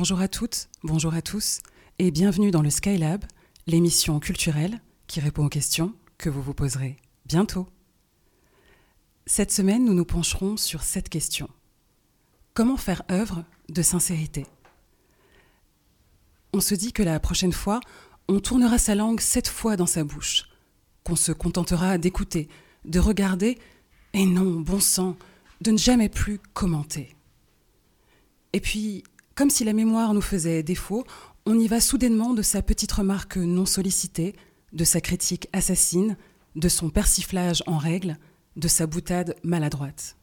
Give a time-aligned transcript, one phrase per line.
[0.00, 1.60] Bonjour à toutes, bonjour à tous,
[1.98, 3.22] et bienvenue dans le Skylab,
[3.66, 6.96] l'émission culturelle qui répond aux questions que vous vous poserez
[7.26, 7.68] bientôt.
[9.26, 11.50] Cette semaine, nous nous pencherons sur cette question.
[12.54, 14.46] Comment faire œuvre de sincérité?
[16.54, 17.80] On se dit que la prochaine fois,
[18.26, 20.48] on tournera sa langue sept fois dans sa bouche,
[21.04, 22.48] qu'on se contentera d'écouter,
[22.86, 23.58] de regarder,
[24.14, 25.18] et non, bon sang,
[25.60, 27.14] de ne jamais plus commenter.
[28.54, 29.04] Et puis,
[29.40, 31.02] comme si la mémoire nous faisait défaut,
[31.46, 34.36] on y va soudainement de sa petite remarque non sollicitée,
[34.74, 36.18] de sa critique assassine,
[36.56, 38.18] de son persiflage en règle,
[38.56, 40.18] de sa boutade maladroite.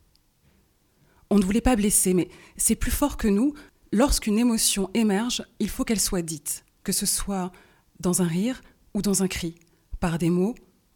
[1.32, 3.56] On ne voulait pas blesser, mais c'est plus fort que nous.
[3.92, 7.52] Lorsqu'une émotion émerge, il faut qu'elle soit dite, que ce soit
[8.00, 8.62] dans un rire
[8.94, 9.56] ou dans un cri,
[10.00, 10.54] par des mots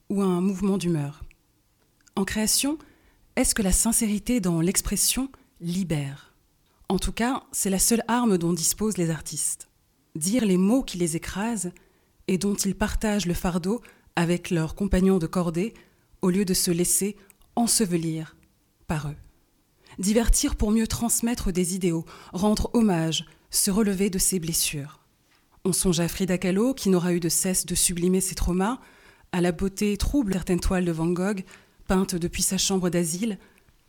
[0.09, 1.23] ou un mouvement d'humeur.
[2.15, 2.77] En création,
[3.35, 6.30] est-ce que la sincérité dans l'expression libère?
[6.91, 9.69] En tout cas, c'est la seule arme dont disposent les artistes.
[10.15, 11.71] Dire les mots qui les écrasent
[12.27, 13.81] et dont ils partagent le fardeau
[14.17, 15.73] avec leurs compagnons de cordée
[16.21, 17.15] au lieu de se laisser
[17.55, 18.35] ensevelir
[18.87, 19.15] par eux.
[19.99, 24.99] Divertir pour mieux transmettre des idéaux, rendre hommage, se relever de ses blessures.
[25.63, 28.81] On songe à Frida Kahlo, qui n'aura eu de cesse de sublimer ses traumas,
[29.31, 31.45] à la beauté trouble certaines toiles de Van Gogh,
[31.87, 33.39] peintes depuis sa chambre d'asile,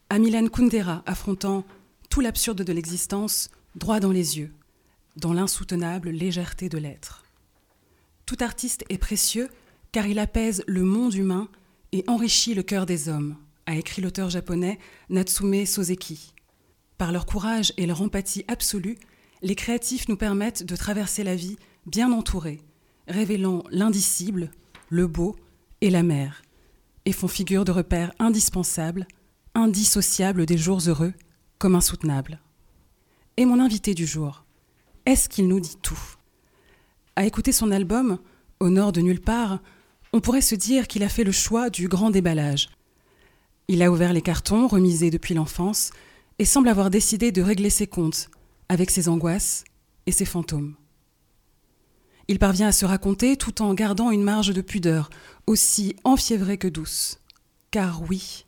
[0.09, 1.64] à Milan Kundera affrontant
[2.12, 4.52] tout l'absurde de l'existence droit dans les yeux,
[5.16, 7.24] dans l'insoutenable légèreté de l'être.
[8.27, 9.48] Tout artiste est précieux
[9.92, 11.48] car il apaise le monde humain
[11.91, 16.34] et enrichit le cœur des hommes, a écrit l'auteur japonais Natsume Soseki.
[16.98, 18.98] Par leur courage et leur empathie absolue,
[19.41, 21.56] les créatifs nous permettent de traverser la vie
[21.87, 22.60] bien entourés,
[23.08, 24.50] révélant l'indicible,
[24.91, 25.34] le beau
[25.81, 26.42] et la mer,
[27.06, 29.08] et font figure de repère indispensable,
[29.54, 31.14] indissociable des jours heureux,
[31.71, 32.41] insoutenable.
[33.37, 34.45] Et mon invité du jour,
[35.06, 35.99] est-ce qu'il nous dit tout?
[37.17, 38.19] À écouter son album,
[38.61, 39.59] Au nord de nulle part,
[40.12, 42.69] on pourrait se dire qu'il a fait le choix du grand déballage.
[43.69, 45.91] Il a ouvert les cartons, remisés depuis l'enfance,
[46.39, 48.31] et semble avoir décidé de régler ses comptes
[48.69, 49.65] avec ses angoisses
[50.06, 50.75] et ses fantômes.
[52.29, 55.11] Il parvient à se raconter tout en gardant une marge de pudeur,
[55.47, 57.19] aussi enfiévrée que douce.
[57.71, 58.44] Car oui,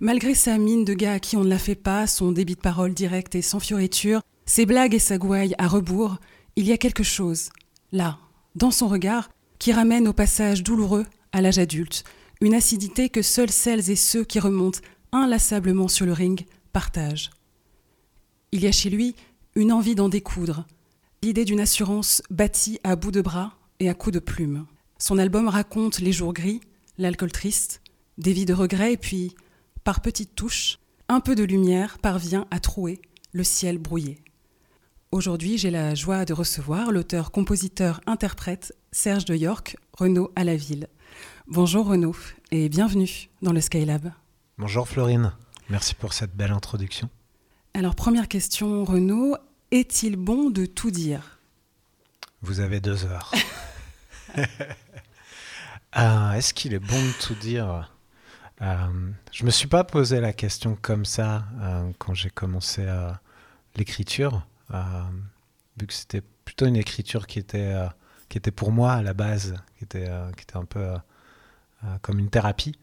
[0.00, 2.60] malgré sa mine de gars à qui on ne la fait pas, son débit de
[2.60, 6.18] parole direct et sans fioriture, ses blagues et sa gouaille à rebours,
[6.56, 7.50] il y a quelque chose,
[7.92, 8.18] là,
[8.54, 12.04] dans son regard, qui ramène au passage douloureux à l'âge adulte,
[12.40, 14.80] une acidité que seuls celles et ceux qui remontent
[15.12, 17.30] inlassablement sur le ring partagent.
[18.50, 19.14] Il y a chez lui
[19.54, 20.66] une envie d'en découdre,
[21.22, 24.66] l'idée d'une assurance bâtie à bout de bras et à coups de plume.
[24.98, 26.60] Son album raconte les jours gris,
[26.98, 27.80] l'alcool triste,
[28.18, 29.34] des vies de regrets et puis,
[29.84, 30.78] par petites touches,
[31.08, 33.00] un peu de lumière parvient à trouer
[33.32, 34.18] le ciel brouillé.
[35.10, 40.56] Aujourd'hui, j'ai la joie de recevoir l'auteur, compositeur, interprète Serge de York, Renaud à la
[40.56, 40.88] ville.
[41.48, 42.16] Bonjour Renaud
[42.50, 44.12] et bienvenue dans le Skylab.
[44.56, 45.32] Bonjour Florine,
[45.68, 47.10] merci pour cette belle introduction.
[47.74, 49.36] Alors première question Renaud,
[49.70, 51.38] est-il bon de tout dire?
[52.40, 53.32] Vous avez deux heures.
[55.92, 57.70] Ah, est-ce qu'il est bon de tout dire?
[57.70, 57.82] euh,
[58.62, 62.86] Je me suis pas posé la question comme ça euh, quand j'ai commencé
[63.76, 64.46] l'écriture.
[64.72, 65.02] Euh,
[65.78, 67.86] vu que c'était plutôt une écriture qui était, euh,
[68.28, 70.92] qui était pour moi à la base, qui était, euh, qui était un peu
[72.00, 72.76] comme une thérapie.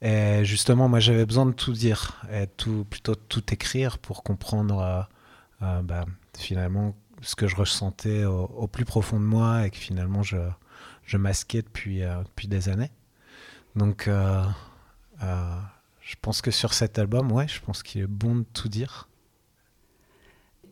[0.00, 5.06] Et justement, moi, j'avais besoin de tout dire, et tout, plutôt tout écrire pour comprendre
[5.60, 6.04] bah,
[6.36, 10.38] finalement ce que je ressentais au, plus profond de moi et que finalement je,
[11.04, 12.90] je masquais depuis, depuis des années.
[13.76, 14.10] Donc,
[15.22, 19.08] je pense que sur cet album, ouais, je pense qu'il est bon de tout dire.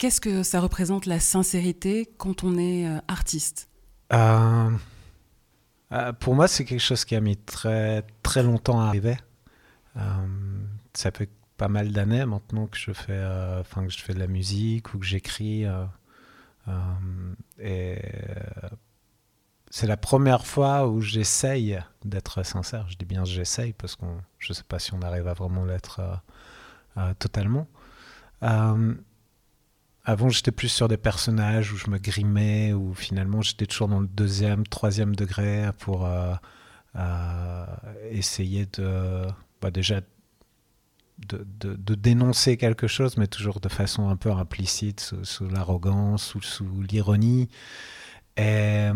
[0.01, 3.69] Qu'est-ce que ça représente la sincérité quand on est euh, artiste?
[4.15, 4.71] Euh,
[5.93, 9.17] euh, Pour moi, c'est quelque chose qui a mis très, très longtemps à arriver.
[10.95, 13.23] ça fait pas mal d'années maintenant que je fais,
[13.61, 15.67] enfin que je fais de la musique ou que j'écris.
[17.59, 17.99] et
[19.71, 22.89] c'est la première fois où j'essaye d'être sincère.
[22.89, 24.05] Je dis bien j'essaye parce que
[24.39, 26.01] je ne sais pas si on arrive à vraiment l'être
[27.19, 27.67] totalement.
[30.05, 34.01] Avant, j'étais plus sur des personnages où je me grimais, où finalement j'étais toujours dans
[34.01, 36.35] le deuxième, troisième degré pour euh,
[36.97, 37.67] euh,
[38.11, 39.27] essayer de,
[39.61, 40.01] bah déjà,
[41.19, 41.45] de,
[41.95, 47.49] dénoncer quelque chose, mais toujours de façon un peu implicite, sous, l'arrogance ou sous l'ironie.
[48.39, 48.89] Et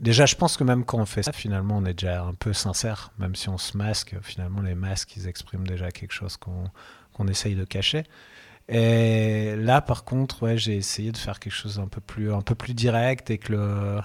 [0.00, 2.52] déjà, je pense que même quand on fait ça, finalement, on est déjà un peu
[2.52, 4.16] sincère, même si on se masque.
[4.22, 6.70] Finalement, les masques, ils expriment déjà quelque chose qu'on
[7.12, 8.02] qu'on essaye de cacher.
[8.68, 12.40] Et là, par contre, ouais, j'ai essayé de faire quelque chose un peu plus, un
[12.42, 14.00] peu plus direct et que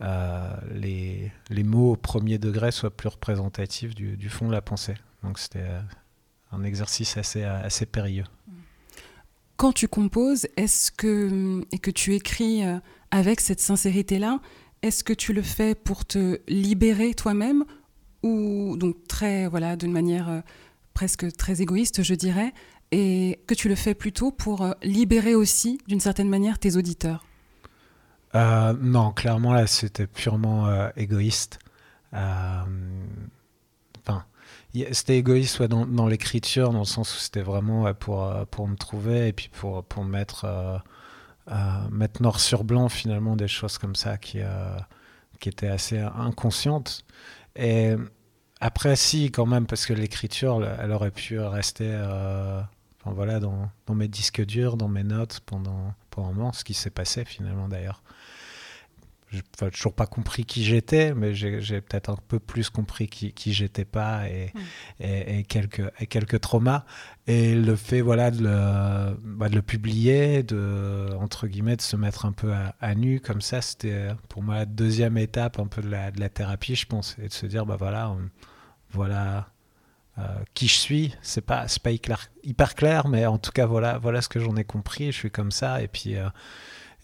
[0.00, 4.62] euh, les, les, mots au premier degré soient plus représentatifs du, du fond de la
[4.62, 4.94] pensée.
[5.22, 5.80] Donc c'était euh,
[6.52, 8.26] un exercice assez, assez périlleux.
[9.56, 12.78] Quand tu composes, est-ce que que tu écris euh,
[13.10, 14.40] avec cette sincérité-là,
[14.86, 17.64] est-ce que tu le fais pour te libérer toi-même
[18.22, 20.42] ou donc très voilà d'une manière
[20.94, 22.54] presque très égoïste, je dirais,
[22.90, 27.26] et que tu le fais plutôt pour libérer aussi d'une certaine manière tes auditeurs?
[28.34, 31.58] Euh, non, clairement, là, c'était purement euh, égoïste.
[32.14, 32.62] Euh,
[34.92, 39.28] c'était égoïste dans, dans l'écriture, dans le sens où c'était vraiment pour, pour me trouver
[39.28, 40.82] et puis pour, pour mettre,
[41.90, 44.38] mettre noir sur blanc, finalement, des choses comme ça qui,
[45.40, 47.04] qui étaient assez inconscientes.
[47.54, 47.94] Et
[48.60, 53.94] après, si, quand même, parce que l'écriture, elle aurait pu rester enfin, voilà, dans, dans,
[53.94, 57.68] mes disques durs, dans mes notes pendant, pendant un moment, ce qui s'est passé finalement
[57.68, 58.02] d'ailleurs
[59.32, 63.52] n'ai toujours pas compris qui j'étais, mais j'ai peut-être un peu plus compris qui, qui
[63.52, 65.04] j'étais pas et, mm.
[65.04, 66.84] et, quelques, et quelques traumas.
[67.26, 71.96] Et le fait voilà, de, le, bah, de le publier, de, entre guillemets, de se
[71.96, 75.82] mettre un peu à, nu comme ça, c'était pour moi la deuxième étape un peu
[75.82, 78.14] de la, de la thérapie, je pense, et de se dire, bah voilà,
[78.90, 79.48] voilà
[80.18, 80.22] euh,
[80.54, 81.14] qui je suis.
[81.20, 84.56] C'est pas, pas hyper, hyper, clair, mais en tout cas, voilà, voilà ce que j'en
[84.56, 86.16] ai compris, je suis comme ça, et puis...
[86.16, 86.28] Euh,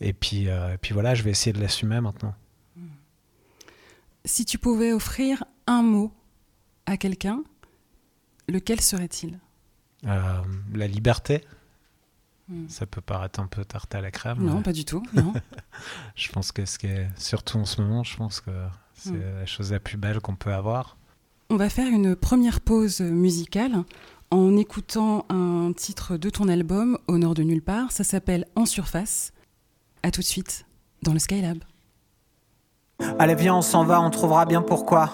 [0.01, 2.35] et puis, euh, et puis voilà, je vais essayer de l'assumer maintenant.
[4.25, 6.13] Si tu pouvais offrir un mot
[6.87, 7.43] à quelqu'un,
[8.49, 9.41] lequel serait-il?
[10.07, 10.43] Euh,
[10.75, 11.43] La liberté.
[12.49, 12.69] Hmm.
[12.69, 14.39] Ça peut paraître un peu tarte à la crème.
[14.39, 15.03] Non, pas du tout.
[15.13, 15.33] Non.
[16.15, 18.51] je pense que ce qui est, surtout en ce moment, je pense que
[18.95, 19.39] c'est hmm.
[19.41, 20.97] la chose la plus belle qu'on peut avoir.
[21.51, 23.85] On va faire une première pause musicale
[24.31, 27.93] en écoutant un titre de ton album Au nord de nulle part.
[27.93, 29.33] Ça s'appelle En surface.
[30.03, 30.67] A tout de suite
[31.03, 31.59] dans le Skylab.
[33.19, 35.11] Allez, viens, on s'en va, on trouvera bien pourquoi.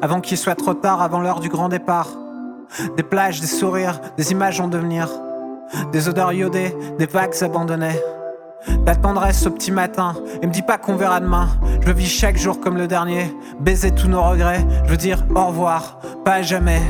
[0.00, 2.08] Avant qu'il soit trop tard, avant l'heure du grand départ.
[2.96, 5.10] Des plages, des sourires, des images en devenir.
[5.92, 7.98] Des odeurs iodées, des vagues abandonnées.
[8.86, 11.48] T'attendrai au petit matin et me dis pas qu'on verra demain.
[11.84, 14.64] Je vis chaque jour comme le dernier, baiser tous nos regrets.
[14.84, 16.80] Je veux dire au revoir, pas à jamais.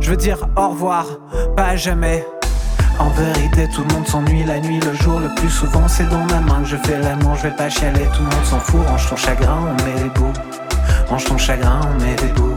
[0.00, 1.06] Je veux dire au revoir,
[1.56, 2.24] pas à jamais.
[2.98, 6.24] En vérité, tout le monde s'ennuie la nuit, le jour, le plus souvent c'est dans
[6.24, 8.80] ma main que je fais l'amour, je vais pas chialer, tout le monde s'en fout,
[8.86, 10.32] range ton chagrin, on met des bouts.
[11.08, 12.54] Range ton chagrin, on met des bouts.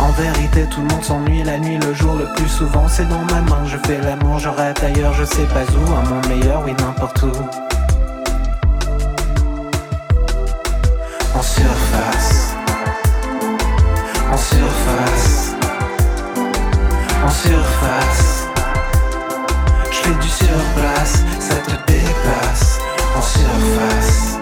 [0.00, 3.22] En vérité, tout le monde s'ennuie la nuit, le jour, le plus souvent c'est dans
[3.32, 6.28] ma main que je fais l'amour, je rêve ailleurs, je sais pas où, à mon
[6.28, 7.32] meilleur, oui, n'importe où.
[11.36, 12.54] En surface,
[14.32, 15.57] en surface
[17.24, 18.48] en surface.
[19.90, 22.78] Je fais du surplace, ça te dépasse.
[23.16, 24.38] En surface,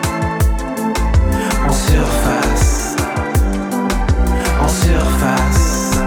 [1.67, 2.97] en surface,
[4.61, 6.00] en surface.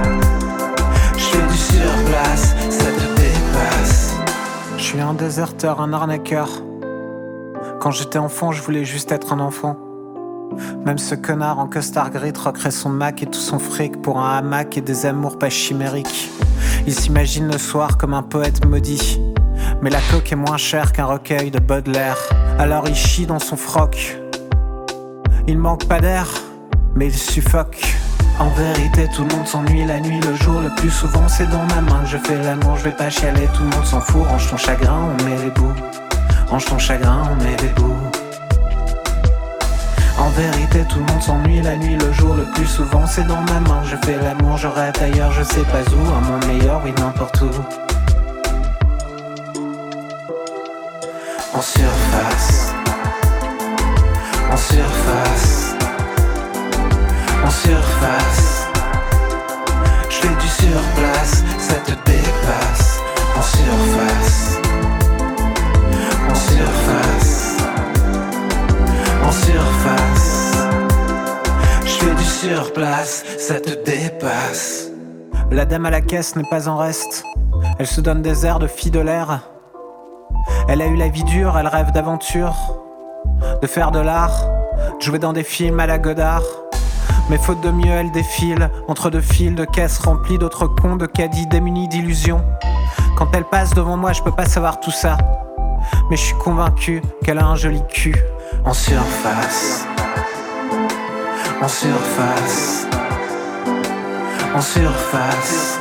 [1.18, 4.16] Je fais du surplace, ça te dépasse.
[4.78, 6.50] Je suis un déserteur, un arnaqueur.
[7.80, 9.89] Quand j'étais enfant, je voulais juste être un enfant.
[10.86, 14.38] Même ce connard en costard gris troquerait son Mac et tout son fric pour un
[14.38, 16.30] hamac et des amours pas chimériques.
[16.88, 19.20] Il s'imagine le soir comme un poète maudit.
[19.82, 22.18] Mais la coque est moins chère qu'un recueil de Baudelaire.
[22.58, 24.20] Alors il chie dans son froc.
[25.48, 26.28] Il manque pas d'air,
[26.96, 27.96] mais il suffoque.
[28.40, 30.62] En vérité, tout le monde s'ennuie la nuit, le jour.
[30.62, 32.78] Le plus souvent, c'est dans ma main que je fais l'amour.
[32.78, 34.26] Je vais pas chialer, tout le monde s'en fout.
[34.28, 35.74] Range ton chagrin, on met les bouts.
[36.48, 38.29] Range ton chagrin, on met les bouts.
[40.20, 43.42] En vérité, tout le monde s'ennuie la nuit, le jour, le plus souvent c'est dans
[43.42, 43.82] ma main.
[43.86, 47.42] Je fais l'amour, je rêve ailleurs, je sais pas où, à mon meilleur, oui, n'importe
[47.42, 47.50] où.
[51.54, 52.74] En surface,
[54.52, 55.76] en surface,
[57.46, 58.68] en surface.
[60.10, 63.00] Je fais du surplace, ça te dépasse.
[63.38, 64.60] En surface,
[66.30, 67.09] en surface
[69.32, 70.68] surface.
[71.86, 74.90] Je fais du surplace, ça te dépasse.
[75.52, 77.24] La dame à la caisse n'est pas en reste.
[77.80, 79.42] Elle se donne des airs de fille de l'air.
[80.68, 82.56] Elle a eu la vie dure, elle rêve d'aventure,
[83.62, 84.46] de faire de l'art,
[85.00, 86.44] de jouer dans des films à la Godard.
[87.30, 91.06] Mais faute de mieux, elle défile entre deux fils de caisses remplies d'autres cons, de
[91.06, 92.44] caddies démunis d'illusions.
[93.18, 95.18] Quand elle passe devant moi, je peux pas savoir tout ça.
[96.10, 98.16] Mais je suis convaincu qu'elle a un joli cul
[98.66, 99.86] en surface,
[101.62, 102.88] en surface,
[104.56, 105.80] en surface.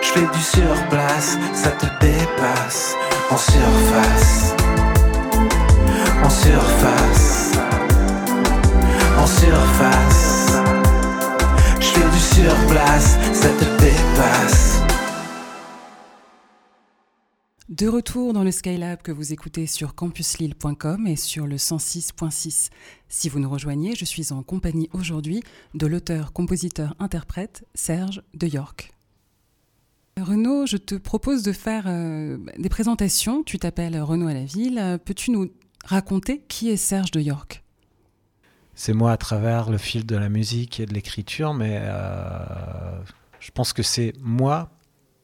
[0.00, 2.96] Je fais du surplace, ça te dépasse.
[3.30, 4.54] En surface,
[6.22, 7.52] en surface,
[9.18, 10.52] en surface.
[11.80, 14.81] Je fais du surplace, ça te dépasse.
[17.72, 22.68] De retour dans le Skylab que vous écoutez sur campuslille.com et sur le 106.6.
[23.08, 28.46] Si vous nous rejoignez, je suis en compagnie aujourd'hui de l'auteur, compositeur, interprète Serge de
[28.46, 28.92] York.
[30.20, 33.42] Renaud, je te propose de faire euh, des présentations.
[33.42, 35.00] Tu t'appelles Renaud à la ville.
[35.06, 35.50] Peux-tu nous
[35.82, 37.64] raconter qui est Serge de York?
[38.74, 43.02] C'est moi à travers le fil de la musique et de l'écriture, mais euh,
[43.40, 44.70] je pense que c'est moi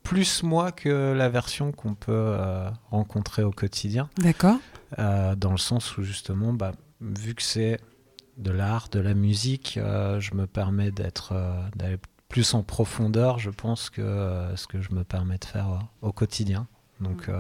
[0.08, 4.08] plus moi que la version qu'on peut euh, rencontrer au quotidien.
[4.16, 4.56] D'accord.
[4.98, 6.72] Euh, dans le sens où justement, bah,
[7.02, 7.78] vu que c'est
[8.38, 11.34] de l'art, de la musique, euh, je me permets d'être
[11.76, 11.98] d'aller
[12.30, 16.66] plus en profondeur, je pense, que ce que je me permets de faire au quotidien.
[17.00, 17.30] Donc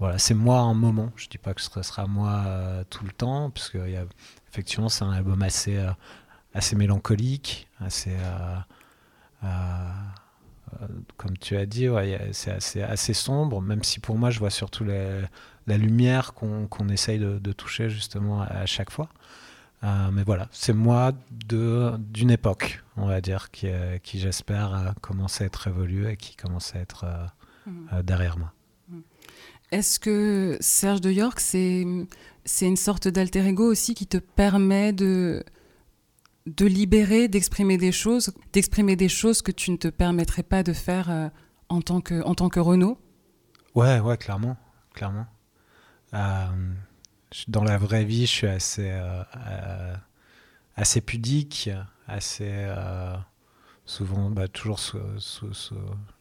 [0.00, 1.12] voilà, c'est moi un moment.
[1.14, 2.44] Je dis pas que ce sera moi
[2.90, 4.04] tout le temps, parce que y a,
[4.50, 5.78] effectivement, c'est un album assez,
[6.54, 8.16] assez mélancolique, assez
[11.16, 11.88] comme tu as dit,
[12.32, 17.18] c'est assez, assez, sombre, même si pour moi, je vois surtout la lumière qu'on essaye
[17.18, 19.08] de, toucher justement à, chaque fois.
[19.84, 25.42] Euh, mais voilà, c'est moi d'une époque, on va dire, qui, euh, qui j'espère commence
[25.42, 27.04] à être évoluée et qui commence à être
[27.66, 28.02] mhm.
[28.02, 28.52] derrière moi.
[28.88, 29.02] Mhm.
[29.72, 35.44] Est-ce que Serge de York, c'est une sorte d'alter ego aussi qui te permet de,
[36.46, 40.72] de libérer, d'exprimer des choses, d'exprimer des choses que tu ne te permettrais pas de
[40.72, 41.28] faire euh,
[41.68, 42.98] en tant que en tant que Renault.
[43.74, 44.56] Ouais, ouais, clairement,
[44.94, 45.26] clairement.
[46.14, 46.46] Euh,
[47.48, 49.94] dans la vraie vie, je suis assez euh,
[50.76, 51.70] assez pudique,
[52.06, 52.66] assez
[53.84, 54.98] souvent, bah, toujours sous,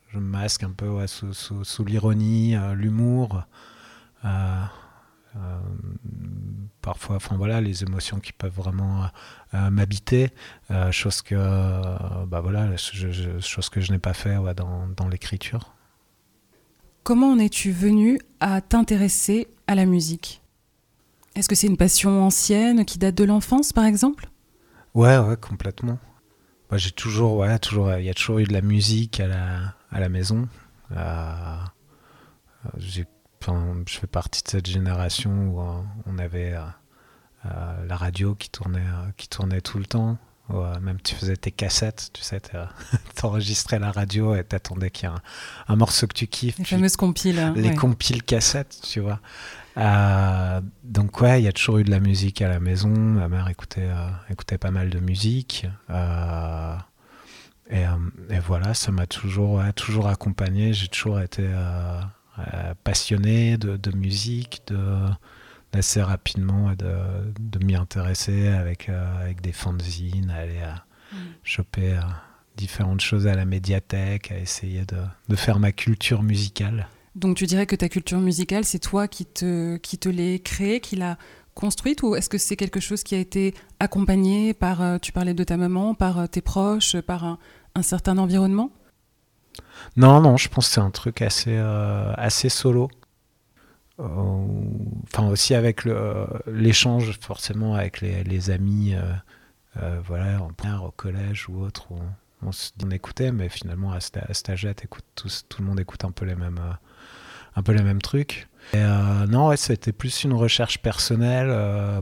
[0.10, 3.46] je me masque un peu sous, sous l'ironie, l'humour.
[5.36, 5.60] Euh,
[6.82, 9.08] parfois, enfin voilà, les émotions qui peuvent vraiment euh,
[9.56, 10.30] euh, m'habiter,
[10.92, 11.36] chose que,
[12.26, 15.74] bah voilà, chose que je n'ai pas fait dans, dans l'écriture.
[17.04, 20.42] Comment en es-tu venu à t'intéresser à la musique?
[21.36, 24.30] Est-ce que c'est une passion ancienne qui date de l'enfance, par exemple?
[24.94, 26.00] Ouais, ouais, complètement.
[26.70, 29.76] Bah, j'ai toujours, ouais, toujours, il y a toujours eu de la musique à la,
[29.92, 30.48] à la maison.
[32.78, 33.06] j'ai
[33.88, 36.62] je fais partie de cette génération où euh, on avait euh,
[37.46, 38.86] euh, la radio qui tournait,
[39.18, 40.18] qui tournait tout le temps.
[40.82, 42.42] même tu faisais tes cassettes, tu sais,
[43.16, 45.16] t'enregistrais la radio et t'attendais qu'il y ait
[45.68, 46.58] un, morceau que tu kiffes.
[46.58, 47.40] Les fameuses compiles.
[47.40, 49.20] Hein, les compiles cassettes, tu vois.
[50.84, 52.90] donc ouais, il y a toujours eu de la musique à la maison.
[52.90, 53.90] Ma mère écoutait,
[54.30, 55.68] écoutait pas mal de musique.
[57.72, 57.82] Et,
[58.30, 60.74] et, voilà, ça m'a toujours, toujours accompagné.
[60.74, 61.50] J'ai toujours été
[62.84, 64.78] passionné de, musique, de
[65.76, 66.96] assez rapidement de,
[67.40, 71.18] de m'y intéresser avec, euh, avec des fanzines, aller à mm.
[71.44, 72.02] choper euh,
[72.58, 74.98] différentes choses à la médiathèque, à essayer de,
[75.30, 76.88] de, faire ma culture musicale.
[77.16, 80.80] Donc tu dirais que ta culture musicale, c'est toi qui te, qui te l'ai créée,
[80.80, 81.18] qui l'a
[81.54, 85.44] construite, ou est-ce que c'est quelque chose qui a été accompagné par, tu parlais de
[85.46, 87.40] ta maman, par tes proches, par un,
[87.76, 88.72] un certain environnement?
[89.98, 92.90] Non, non, je pense que c'est un truc assez, euh, assez solo.
[94.00, 94.46] Euh,
[95.06, 95.88] enfin, aussi avec
[96.48, 98.94] l'échange, forcément, avec les, amis,
[99.82, 102.52] euh, voilà, en première, au collège ou autre, on,
[102.92, 104.50] écoutait, mais finalement, à, cet
[105.16, 108.48] tout, le monde écoute un peu les mêmes, trucs.
[108.74, 112.02] Non, ouais, c'était plus une recherche personnelle.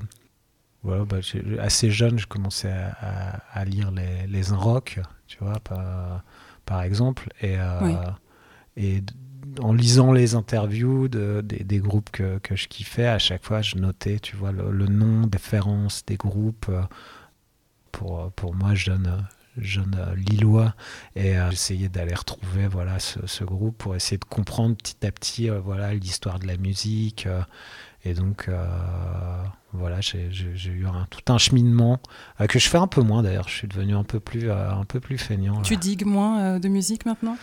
[0.82, 1.18] Voilà, bah,
[1.60, 4.52] assez jeune, je commençais à, lire les, les
[5.28, 6.24] tu vois, pas
[6.66, 7.30] par exemple.
[7.42, 7.94] Et, euh,
[8.78, 9.04] et
[9.62, 13.76] en lisant les interviews de, des, groupes que, que, je kiffais, à chaque fois, je
[13.76, 16.68] notais, tu vois, le, nom, référence des groupes.
[16.70, 16.82] Euh,
[17.92, 19.24] pour, pour moi, jeune,
[19.56, 20.74] jeune Lillois.
[21.16, 25.12] Et euh, j'essayais d'aller retrouver voilà, ce, ce, groupe pour essayer de comprendre petit à
[25.12, 27.28] petit voilà, l'histoire de la musique.
[28.04, 28.50] Et donc,
[29.74, 30.30] voilà, j'ai
[30.70, 32.00] eu un, tout un cheminement
[32.40, 33.50] euh, que je fais un peu moins d'ailleurs.
[33.50, 35.62] Je suis devenu un peu plus, euh, un peu plus feignant.
[35.64, 37.38] Tu digues moins euh, de musique maintenant?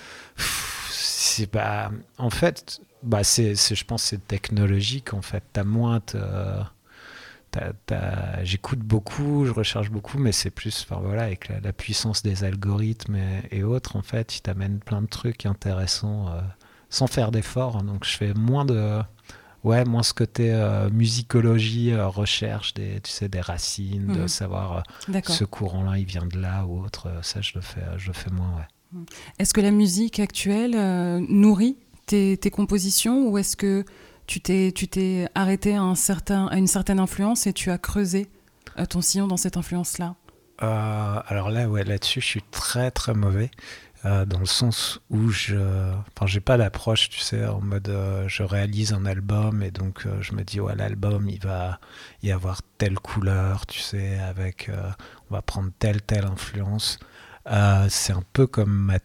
[0.89, 1.91] C'est pas.
[2.19, 5.13] En fait, bah c'est, je pense, c'est technologique.
[5.13, 6.01] En fait, t'as moins.
[8.43, 13.19] J'écoute beaucoup, je recherche beaucoup, mais c'est plus, enfin voilà, avec la, puissance des algorithmes
[13.51, 16.33] et, autres, en fait, ils t'amènent plein de trucs intéressants
[16.91, 17.83] sans faire d'efforts.
[17.83, 19.01] Donc, je fais moins de
[19.65, 24.29] ouais, moins ce côté euh, musicologie, euh, recherche des, tu sais, des racines, de mhm.
[24.29, 27.09] savoir euh, ce courant-là, il vient de là ou autre.
[27.23, 28.67] ça, je le fais, je le fais moins, ouais.
[29.39, 31.77] Est-ce que la musique actuelle euh, nourrit
[32.07, 33.85] tes, tes, compositions ou est-ce que
[34.27, 37.79] tu t'es, tu t'es arrêté à, un certain, à une certaine influence et tu as
[37.79, 38.29] creusé
[38.79, 40.17] euh, ton sillon dans cette influence-là?
[40.63, 43.51] Euh, Alors là, ouais, là-dessus, je suis très très mauvais.
[44.07, 48.27] Euh, dans le sens où je, enfin, j'ai pas d'approche, tu sais, en mode euh,
[48.29, 51.81] je réalise un album et donc euh, je me dis ouais l'album il va
[52.23, 54.71] y avoir telle couleur, tu sais, avec
[55.31, 56.99] on va prendre telle telle influence.
[57.89, 58.99] c'est un peu comme ma,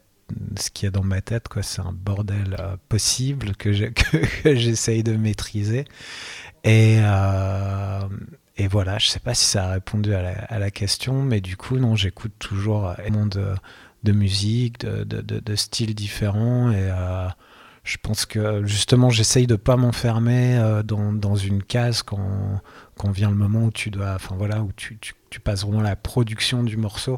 [0.57, 1.61] ce qu'il y a dans ma tête, quoi.
[1.61, 2.55] C'est un bordel
[2.87, 5.85] possible que, j'essaye de maîtriser
[6.63, 6.99] et
[8.57, 11.41] et voilà, je sais pas si ça a répondu à la, à la question, mais
[11.41, 13.57] du coup non, j'écoute toujours un monde
[14.05, 16.71] de musique, de, de, styles différents.
[16.71, 17.27] Et euh,
[17.83, 22.61] je pense que justement, j'essaye de pas m'enfermer euh, dans, dans, une case quand,
[22.97, 25.97] quand vient le moment où tu dois, enfin voilà, où tu, tu, passes vraiment la
[25.97, 27.17] production du morceau.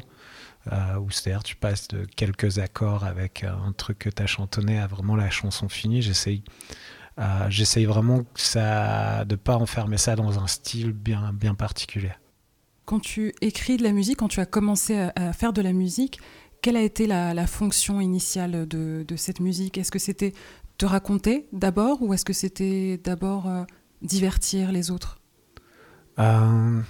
[0.72, 4.78] Euh, où c'est-à-dire tu passes de quelques accords avec un truc que tu as chantonné
[4.78, 6.02] à vraiment la chanson finie.
[6.02, 6.42] J'essaye
[7.48, 12.12] j'essaye vraiment que ça, de pas enfermer ça dans un style bien, bien particulier.
[12.84, 16.20] Quand tu écris de la musique, quand tu as commencé à faire de la musique,
[16.62, 19.78] quelle a été la, fonction initiale de, cette musique?
[19.78, 20.32] Est-ce que c'était
[20.76, 23.64] te raconter d'abord ou est-ce que c'était d'abord euh,
[24.02, 25.18] divertir les autres?
[26.18, 26.80] Euh,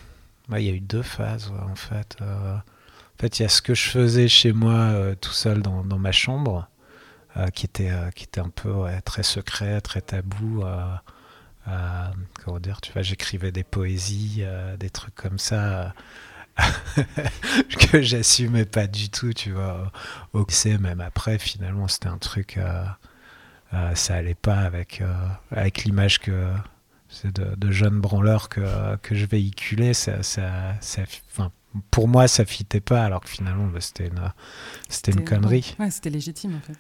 [0.51, 2.17] Il y a eu deux phases en fait.
[2.21, 5.83] Euh, en fait, il y a ce que je faisais chez moi tout seul dans,
[5.99, 6.69] ma chambre,
[7.53, 10.63] qui, était, qui était un peu très secret, très tabou.
[12.45, 14.45] comment dire, tu vois, j'écrivais des poésies,
[14.79, 15.95] des trucs comme ça
[17.79, 19.91] que j'assumais pas du tout, tu vois,
[20.33, 22.85] au lycée, même après, finalement, c'était un truc, euh,
[23.75, 25.13] euh, ça allait pas avec, euh,
[25.51, 26.51] avec l'image que
[27.09, 31.03] c'est de, de jeune branleur que, que je véhiculais, ça, ça, ça
[31.91, 34.33] pour moi, ça fitait pas, alors que finalement, bah, c'était une,
[34.89, 35.77] c'était une connerie.
[35.79, 36.79] Ouais, c'était légitime, en fait.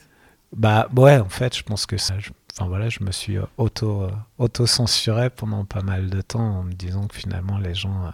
[0.56, 2.14] Bah ouais, en fait, je pense que ça.
[2.54, 6.72] enfin voilà, je me suis auto, auto censuré pendant pas mal de temps en me
[6.72, 8.10] disant que finalement les gens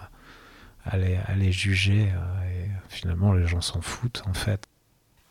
[0.84, 2.08] à les, juger.
[2.12, 4.66] Euh, et finalement, les gens s'en foutent, en fait.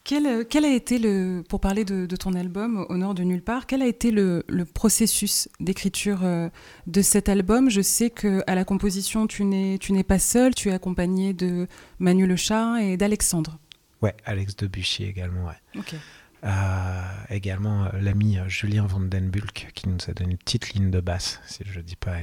[0.03, 3.41] Quel, euh, quel, a été le, pour parler de, ton album Au nord de nulle
[3.41, 6.49] part, quel a été le, processus d'écriture euh,
[6.87, 7.69] de cet album?
[7.69, 11.33] Je sais que à la composition, tu n'es, tu n'es pas seul, tu es accompagné
[11.33, 11.67] de
[11.99, 13.59] Manu Le Chat et d'Alexandre.
[14.01, 15.79] Ouais, Alex Debuchy également, ouais.
[17.29, 21.77] également l'ami Julien Vandenbulk qui nous a donné une petite ligne de basse, si je
[21.77, 22.17] ne dis pas,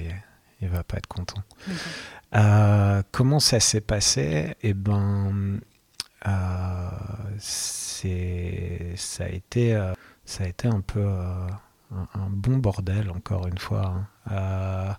[0.60, 1.42] il, va pas être content.
[2.34, 4.54] Euh, comment ça s'est passé?
[4.62, 5.60] Eh ben,
[6.26, 6.88] euh,
[7.38, 9.92] c'est, ça a été, euh,
[10.24, 14.06] ça a été un peu un, bon bordel encore une fois.
[14.30, 14.96] Hein.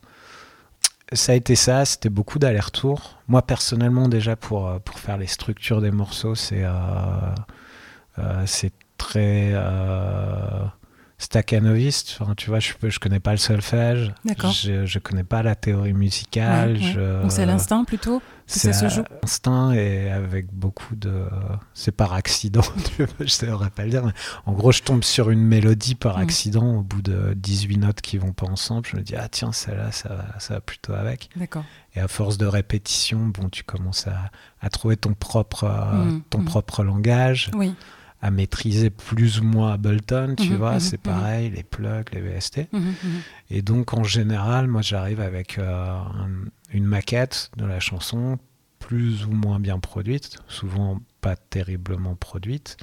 [1.13, 3.19] ça a été ça, c'était beaucoup d'allers-retours.
[3.27, 6.65] Moi personnellement déjà pour, pour faire les structures des morceaux, c'est
[8.45, 9.53] c'est très
[11.21, 12.17] staccanoviste.
[12.19, 14.13] Enfin, tu vois, je, je connais pas le solfège.
[14.25, 16.79] Je, je connais pas la théorie musicale.
[17.21, 21.25] Donc c'est l'instinct plutôt C'est ça se joue Instinct et avec beaucoup de.
[21.73, 22.63] C'est par accident,
[23.19, 24.03] je saurais pas le dire.
[24.03, 24.13] Mais
[24.45, 26.21] en gros, je tombe sur une mélodie par mm.
[26.21, 28.87] accident au bout de 18 notes qui vont pas ensemble.
[28.87, 31.29] Je me dis, ah tiens, celle-là, ça, va, ça va plutôt avec.
[31.35, 31.63] D'accord.
[31.93, 36.39] Et à force de répétition, bon, tu commences à, à trouver ton propre, mm, ton
[36.39, 36.45] mm.
[36.45, 37.51] propre langage.
[37.53, 37.75] Oui
[38.21, 41.13] à maîtriser plus ou moins Ableton, tu mhm, vois, mhm, c'est mhm.
[41.13, 42.67] pareil, les plugs, les VST.
[43.49, 45.99] Et donc, en général, moi, j'arrive avec euh,
[46.71, 48.37] une maquette de la chanson
[48.79, 52.77] plus ou moins bien produite, souvent pas terriblement produite.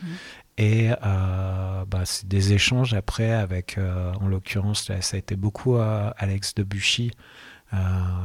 [0.57, 5.77] Et euh, bah, c'est des échanges après avec, euh, en l'occurrence, ça a été beaucoup
[5.77, 7.13] Alex Debuchy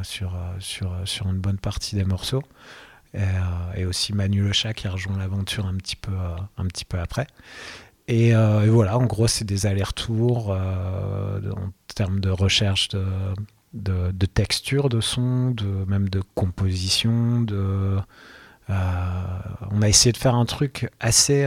[0.04, 2.44] sur, sur, sur une bonne partie des morceaux.
[3.16, 6.86] Euh, et, aussi Manu Le Chat qui rejoint l'aventure un petit peu, euh, un petit
[6.86, 7.28] peu après.
[8.10, 13.04] Euh, et, voilà, en gros, c'est des allers-retours en termes de recherche de,
[13.74, 17.46] de, texture de son, de, même de composition.
[18.70, 21.46] On a essayé de faire un truc assez,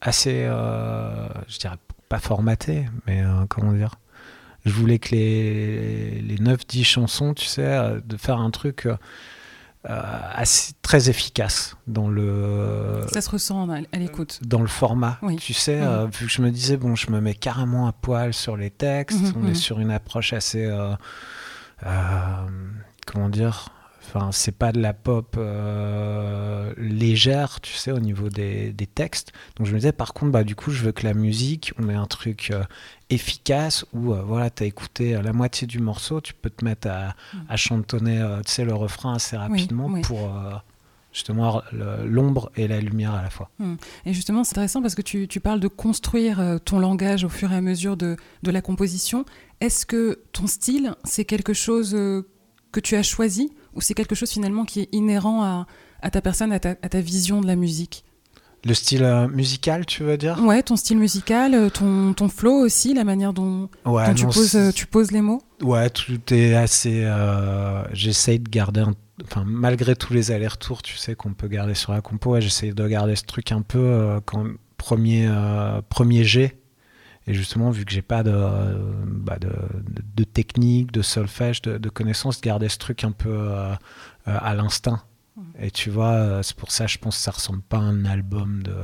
[0.00, 0.46] assez,
[1.48, 3.96] je dirais pas formaté, mais comment dire,
[4.66, 8.96] je voulais que les, les 9-10 chansons, tu sais, euh, de faire un truc euh,
[9.84, 13.06] assez, très efficace dans le.
[13.12, 14.40] Ça se ressent à l'écoute.
[14.44, 15.20] Dans le format.
[15.38, 18.34] Tu sais, euh, vu que je me disais, bon, je me mets carrément à poil
[18.34, 19.54] sur les textes, mhm, on est mhm.
[19.54, 20.68] sur une approche assez.
[23.06, 23.68] comment dire
[24.06, 29.32] Enfin, c'est pas de la pop euh, légère, tu sais, au niveau des, des, textes.
[29.56, 31.88] Donc je me disais, par contre, bah, du coup, je veux que la musique, on
[31.88, 32.62] ait un truc euh,
[33.10, 36.88] efficace où, euh, voilà, tu as écouté la moitié du morceau, tu peux te mettre
[36.88, 37.38] à, mm.
[37.48, 40.30] à chantonner, tu sais, le refrain assez rapidement pour
[41.16, 41.62] justement
[42.04, 43.50] l'ombre et la lumière à la fois.
[44.04, 47.30] Et justement, c'est intéressant parce que tu, tu parles de construire euh, ton langage au
[47.30, 49.24] fur et à mesure de, de la composition.
[49.62, 52.28] Est-ce que ton style, c'est quelque chose euh,
[52.70, 53.50] que tu as choisi?
[53.76, 55.66] Ou c'est quelque chose finalement qui est inhérent à,
[56.02, 58.04] à ta personne, à ta, à ta vision de la musique?
[58.64, 60.42] Le style euh, musical, tu veux dire?
[60.42, 64.24] Ouais, ton style musical, euh, ton, ton flow aussi, la manière dont, Ouais, dont tu,
[64.24, 65.40] non, poses, euh, tu poses les mots?
[65.62, 67.02] Ouais, tout est assez.
[67.04, 68.80] euh, j'essaye de garder.
[68.80, 72.40] un- Enfin, malgré tous les allers-retours, tu sais, qu'on peut garder sur la compo, ouais,
[72.42, 74.44] j'essaye de garder ce truc un peu euh, quand
[74.76, 76.58] premier, euh, premier jet.
[77.26, 78.32] Et justement, vu que j'ai pas de,
[79.04, 83.12] bah, de, de- de technique, de solfège, de, de connaissances, de garder ce truc un
[83.12, 83.76] peu euh, euh,
[84.26, 85.02] à l'instinct.
[85.58, 88.04] Et tu vois, euh, c'est pour ça, je pense que ça ressemble pas à un
[88.06, 88.74] album de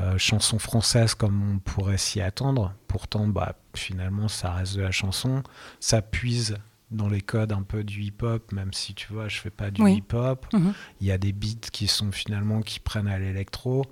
[0.00, 2.74] euh, chansons françaises comme on pourrait s'y attendre.
[2.88, 5.42] Pourtant, bah, finalement, ça reste de la chanson.
[5.80, 6.56] Ça puise
[6.90, 9.82] dans les codes un peu du hip-hop, même si tu vois, je fais pas du
[9.82, 9.96] Oui.
[9.96, 10.46] hip-hop.
[10.52, 10.72] Mhm.
[11.00, 13.84] Il y a des beats qui sont finalement qui prennent à l'électro.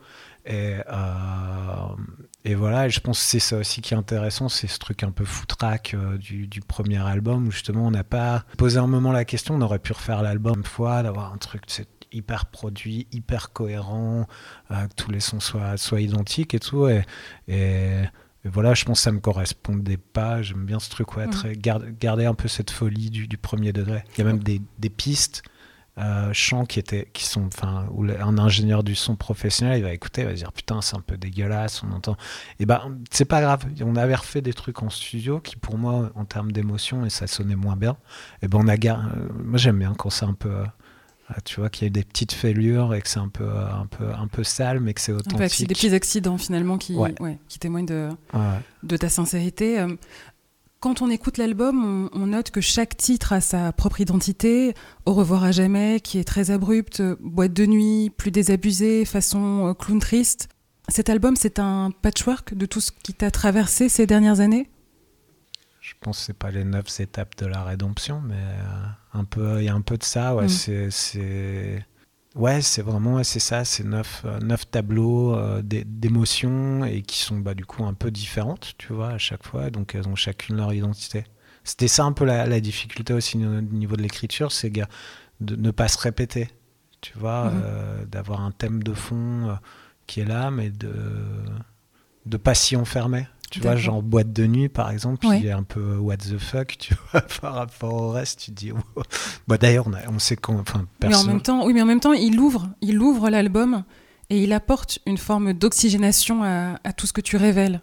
[0.45, 1.97] Et, euh,
[2.45, 5.05] et voilà, et je pense que c'est ça aussi qui est intéressant, c'est ce truc
[5.05, 8.89] un peu foutraque euh, du, du premier album où justement on n'a pas posé un
[8.89, 11.63] moment la question, on aurait pu refaire l'album une fois, d'avoir un truc
[12.13, 14.27] hyper produit, hyper cohérent,
[14.71, 16.89] euh, que tous les sons soient, soient identiques et tout.
[16.89, 17.05] Et,
[17.49, 18.03] et,
[18.45, 20.43] et voilà, je pense que ça me correspondait pas.
[20.43, 23.73] J'aime bien ce truc, ouais, très, garder, garder un peu cette folie du, du premier
[23.73, 24.05] degré.
[24.15, 25.43] Il y a même des, des pistes
[25.99, 29.93] euh, chants qui étaient qui sont enfin où un ingénieur du son professionnel il va
[29.93, 32.17] écouter il va dire putain c'est un peu dégueulasse on entend
[32.59, 36.11] et ben c'est pas grave on avait refait des trucs en studio qui pour moi
[36.15, 37.99] en termes d'émotion et ça sonnait moins bien
[38.41, 40.65] et ben on a gar- euh, moi j'aime bien quand c'est un peu euh,
[41.45, 44.13] tu vois qu'il y a des petites fêlures et que c'est un peu un peu
[44.15, 47.15] un peu sale mais que c'est peu authentique des petits accidents finalement qui, Ouais.
[47.21, 48.41] ouais, qui témoignent de, Ouais.
[48.83, 49.79] de ta sincérité.
[50.83, 54.75] Quand on écoute l'album, on, on note que chaque titre a sa propre identité.
[55.07, 59.75] Au revoir à jamais, qui est très abrupte, boîte de nuit, plus désabusée, façon euh,
[59.75, 60.49] clown triste.
[60.89, 64.69] Cet album, c'est un patchwork de tout ce qui t'a traversé ces dernières années?
[65.81, 68.87] Je pense que c'est pas les neuf étapes de la rédemption, mais euh,
[69.21, 70.35] un peu, il y a un peu de ça.
[70.35, 70.91] Ouais, Mm.
[70.91, 71.87] c'est,
[72.35, 77.03] ouais, c'est vraiment, ouais, c'est ça, c'est neuf, euh, neuf tableaux euh, d'é- d'émotions et
[77.03, 79.71] qui sont bah, du coup un peu différentes, tu vois, à chaque fois.
[79.71, 81.25] Donc elles ont chacune leur identité.
[81.65, 84.71] C'était ça un peu la, la difficulté aussi au niveau de l'écriture, c'est
[85.41, 86.49] de ne pas se répéter,
[87.01, 87.61] tu vois, Mhm.
[87.65, 89.55] euh, d'avoir un thème de fond euh,
[90.07, 90.93] qui est là, mais de
[92.27, 93.27] de pas s'y enfermer.
[93.53, 95.39] Tu vois, genre boîte de nuit par exemple, Ouais.
[95.41, 98.57] il est un peu what the fuck, tu vois, par rapport au reste, tu te
[98.57, 98.73] dis.
[99.47, 100.59] Bah, D'ailleurs, on, on sait qu'on.
[100.59, 101.27] Enfin, mais en personne.
[101.29, 103.85] même temps, oui, mais en même temps, il ouvre, il ouvre l'album
[104.31, 107.81] et il apporte une forme d'oxygénation à, à tout ce que tu révèles.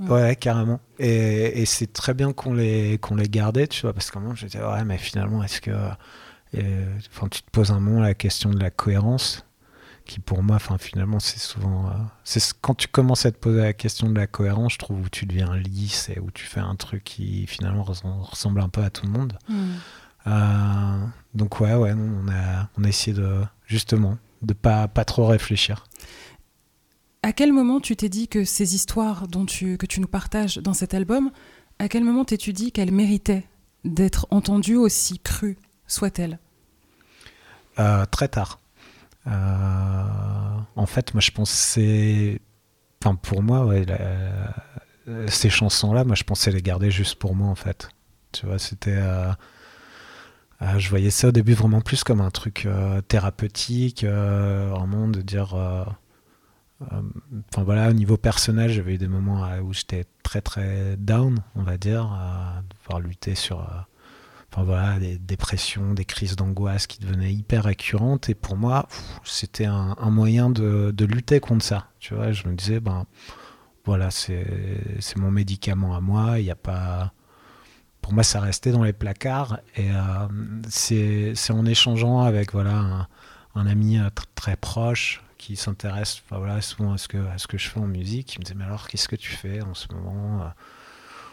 [0.00, 0.78] Ouais, carrément.
[1.00, 4.34] Et, et c'est très bien qu'on les, qu'on les gardait, tu vois, parce un moment,
[4.36, 5.72] j'étais, ouais, mais finalement, est-ce que.
[6.54, 6.62] et,
[7.12, 9.44] Enfin, tu te poses un moment la question de la cohérence,
[10.08, 11.86] qui pour moi, finalement, c'est souvent.
[11.88, 11.92] euh,
[12.24, 15.02] c'est ce- quand tu commences à te poser la question de la cohérence, je trouve,
[15.02, 18.82] où tu deviens lisse et où tu fais un truc qui finalement ressemble, un peu
[18.82, 19.38] à tout le monde.
[20.26, 25.26] Euh, donc, ouais, ouais, on a, on a essayé de, justement, de pas, pas trop
[25.26, 25.84] réfléchir.
[27.22, 30.56] À quel moment tu t'es dit que ces histoires dont tu, que tu nous partages
[30.58, 31.30] dans cet album,
[31.78, 33.44] à quel moment t'es-tu dit qu'elles méritaient
[33.84, 36.38] d'être entendues aussi crues soient-elles?
[37.78, 38.58] Euh, très tard.
[39.26, 42.40] Euh, en fait, moi, je c'est.
[43.02, 43.68] Enfin, pour moi,
[45.28, 47.88] ces chansons-là, moi, je pensais les garder juste pour moi, en fait.
[48.32, 48.96] Tu vois, c'était.
[48.96, 49.32] euh,
[50.62, 52.66] euh, je voyais ça au début vraiment plus comme un truc
[53.08, 55.54] thérapeutique, vraiment de dire.
[56.80, 61.62] Enfin voilà, au niveau personnel, j'avais eu des moments où j'étais très très down, on
[61.62, 62.04] va dire,
[62.70, 63.66] devoir lutter sur.
[64.64, 68.28] Voilà, des dépressions, des crises d'angoisse qui devenaient hyper récurrentes.
[68.28, 68.88] Et pour moi,
[69.24, 71.88] c'était un, moyen de, de lutter contre ça.
[71.98, 73.06] Tu vois, je me disais, ben
[73.84, 74.44] voilà, c'est
[75.16, 76.38] mon médicament à moi.
[76.38, 77.12] Il n'y a pas.
[78.00, 79.58] Pour moi, ça restait dans les placards.
[79.76, 80.28] Et euh,
[80.68, 83.08] c'est en échangeant avec voilà
[83.54, 87.46] un, ami euh, tr- très proche qui s'intéresse voilà, souvent à ce, que, à ce
[87.46, 88.26] que je fais en musique.
[88.28, 90.48] qui me disait, mais alors, qu'est-ce que tu fais en ce moment Euh,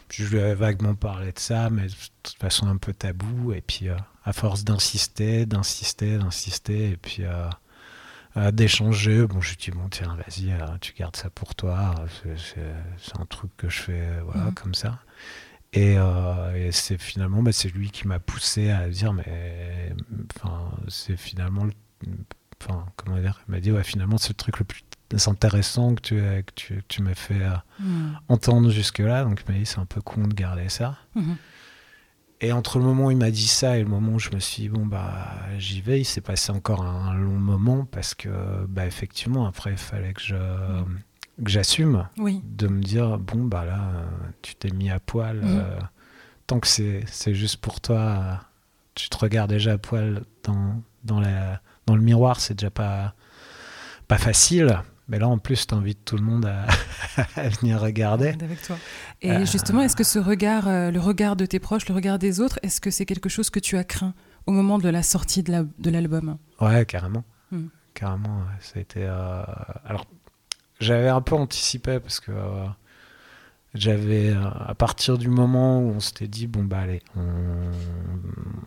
[0.09, 3.53] je lui avais vaguement parlé de ça, mais de toute façon un peu tabou.
[3.53, 7.47] Et puis, euh, à force d'insister, d'insister, d'insister, et puis euh,
[8.37, 11.95] euh, d'échanger, bon, je lui dis, bon, tiens, vas-y, tu gardes ça pour toi.
[12.23, 14.53] C'est- un truc que je fais, voilà, Mhm.
[14.53, 14.99] comme ça.
[15.73, 15.95] Et,
[16.55, 19.93] et c'est finalement, bah, c'est lui qui m'a poussé à dire, mais
[20.37, 21.73] enfin, c'est finalement, le-
[22.61, 24.81] enfin, comment dire, il m'a dit, ouais, finalement, c'est le truc le plus
[25.27, 27.55] intéressant que tu, que tu, que tu m'as fait euh,
[28.27, 29.23] entendre jusque-là.
[29.23, 30.97] Donc, il m'a dit, c'est un peu con de garder ça.
[31.15, 31.35] Mhm.
[32.41, 34.39] et entre le moment où il m'a dit ça et le moment où je me
[34.39, 38.29] suis dit, bon, bah, j'y vais, il s'est passé encore un, long moment parce que,
[38.67, 40.35] bah, effectivement, après, il fallait que je.
[41.43, 42.41] que j'assume Oui.
[42.45, 44.05] de me dire bon bah là euh,
[44.41, 45.57] tu t'es mis à poil Mhm.
[45.59, 45.79] euh,
[46.47, 48.39] tant que c'est c'est juste pour toi
[48.93, 53.15] tu te regardes déjà à poil dans dans la dans le miroir c'est déjà pas
[54.07, 56.65] pas facile mais là en plus t'invites tout le monde à,
[57.35, 58.77] à venir regarder avec toi.
[59.21, 59.45] Et Euh.
[59.45, 62.59] justement, est-ce que ce regard, euh, le regard de tes proches, le regard des autres,
[62.63, 64.13] est-ce que c'est quelque chose que tu as craint
[64.45, 66.37] au moment de la sortie de la- de l'album?
[66.61, 67.69] Ouais carrément Mhm.
[67.93, 69.43] carrément ça a été euh,
[69.85, 70.05] alors
[70.79, 72.65] j'avais un peu anticipé parce que euh,
[73.73, 77.21] j'avais à partir du moment où on s'était dit bon bah allez on,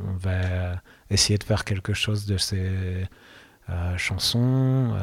[0.07, 3.07] on va essayer de faire quelque chose de ces
[3.97, 4.95] chansons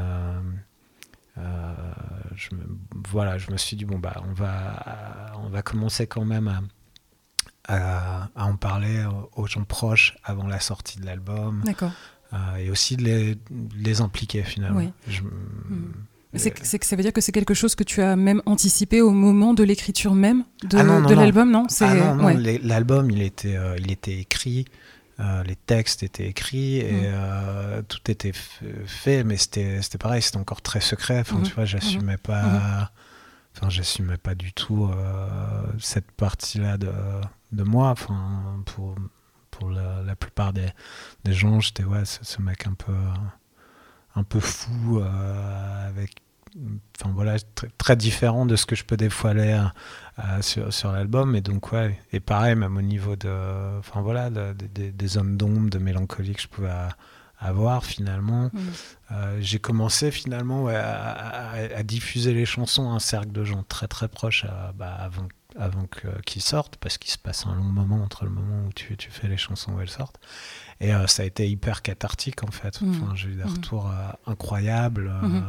[1.38, 2.62] je me,
[3.10, 6.62] voilà je me suis dit bon bah on va on va commencer quand même à,
[7.68, 9.04] à, à en parler
[9.36, 11.92] aux- gens proches avant la sortie de l'album D'accord.
[12.34, 13.42] euh, et aussi de les, de
[13.76, 14.92] les impliquer finalement Oui.
[16.38, 18.42] C'est que- c'est que ça veut dire que c'est quelque chose que tu as même
[18.46, 21.16] anticipé au moment de l'écriture même de, Ah non, non, non.
[21.22, 21.66] l'album, non?
[21.70, 22.60] C'est Ah non, ouais.
[22.62, 24.66] l'album, il était, euh, il était écrit,
[25.20, 27.02] euh, les textes étaient écrits et Mhm.
[27.06, 31.20] euh, tout était fait, mais c'était pareil, c'était encore très secret.
[31.22, 31.44] Enfin, Mhm.
[31.44, 32.92] tu vois, j'assumais pas,
[33.56, 36.92] enfin, j'assumais pas du tout euh, cette partie-là de,
[37.54, 37.90] de moi.
[37.92, 38.96] Enfin, pour
[39.52, 40.68] pour la, la plupart des,
[41.24, 42.94] des gens, j'étais ouais, ce, ce mec un peu
[44.16, 45.02] un peu fou
[45.88, 46.12] avec
[47.00, 49.66] enfin voilà très, très différent de ce que je peux dévoiler euh,
[50.24, 54.30] euh, sur, sur l'album et donc ouais et pareil même au niveau de enfin voilà
[54.30, 56.72] de- de- de- des zones d'ombre de mélancolie que je pouvais
[57.40, 58.62] avoir finalement Mhm.
[59.12, 63.44] Euh, j'ai commencé finalement ouais, à, à- à diffuser les chansons à un cercle de
[63.44, 65.86] gens très très proches euh, bah, avant avant
[66.26, 69.10] qu'ils sortent parce qu'il se passe un long moment entre le moment où tu, tu
[69.12, 70.20] fais les chansons où elles sortent
[70.82, 73.50] et euh, ça a été hyper cathartique en fait enfin, j'ai eu des Mhm.
[73.52, 75.44] retours euh, incroyables Mhm.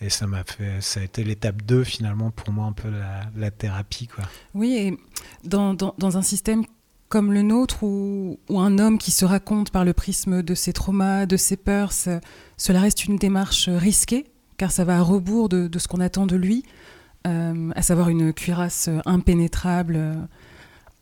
[0.00, 2.88] Et ça m'a fait ça a été l'étape 2 finalement pour moi un peu
[3.36, 4.98] la, thérapie quoi Oui, et
[5.44, 6.64] dans, un système
[7.08, 11.26] comme le nôtre, où, un homme qui se raconte par le prisme de ses traumas,
[11.26, 14.26] de ses peurs, cela reste une démarche risquée,
[14.56, 16.64] car ça va à rebours de, ce qu'on attend de lui,
[17.28, 20.14] euh, à savoir une cuirasse impénétrable, euh,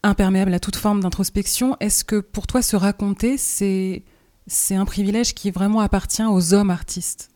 [0.02, 1.76] imperméable à toute forme d'introspection.
[1.80, 4.04] Est-ce que pour toi, se raconter, c'est
[4.70, 7.31] un privilège qui vraiment appartient aux hommes artistes?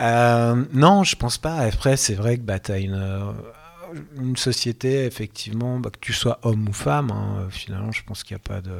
[0.00, 1.56] Euh, non, je pense pas.
[1.56, 3.32] Après, c'est vrai que bah, tu as une, euh,
[4.20, 8.36] une société, effectivement, bah, que tu sois homme ou femme, hein, finalement, je pense qu'il
[8.36, 8.74] n'y a pas de.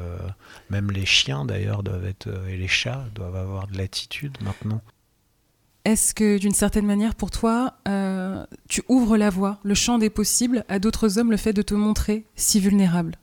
[0.69, 2.27] Même les chiens, d'ailleurs, doivent être.
[2.27, 4.81] euh, et les chats doivent avoir de l'attitude maintenant.
[5.85, 10.09] Est-ce que d'une certaine manière, pour toi, euh, tu ouvres la voie, le champ des
[10.09, 13.15] possibles à d'autres hommes, le fait de te montrer si vulnérable?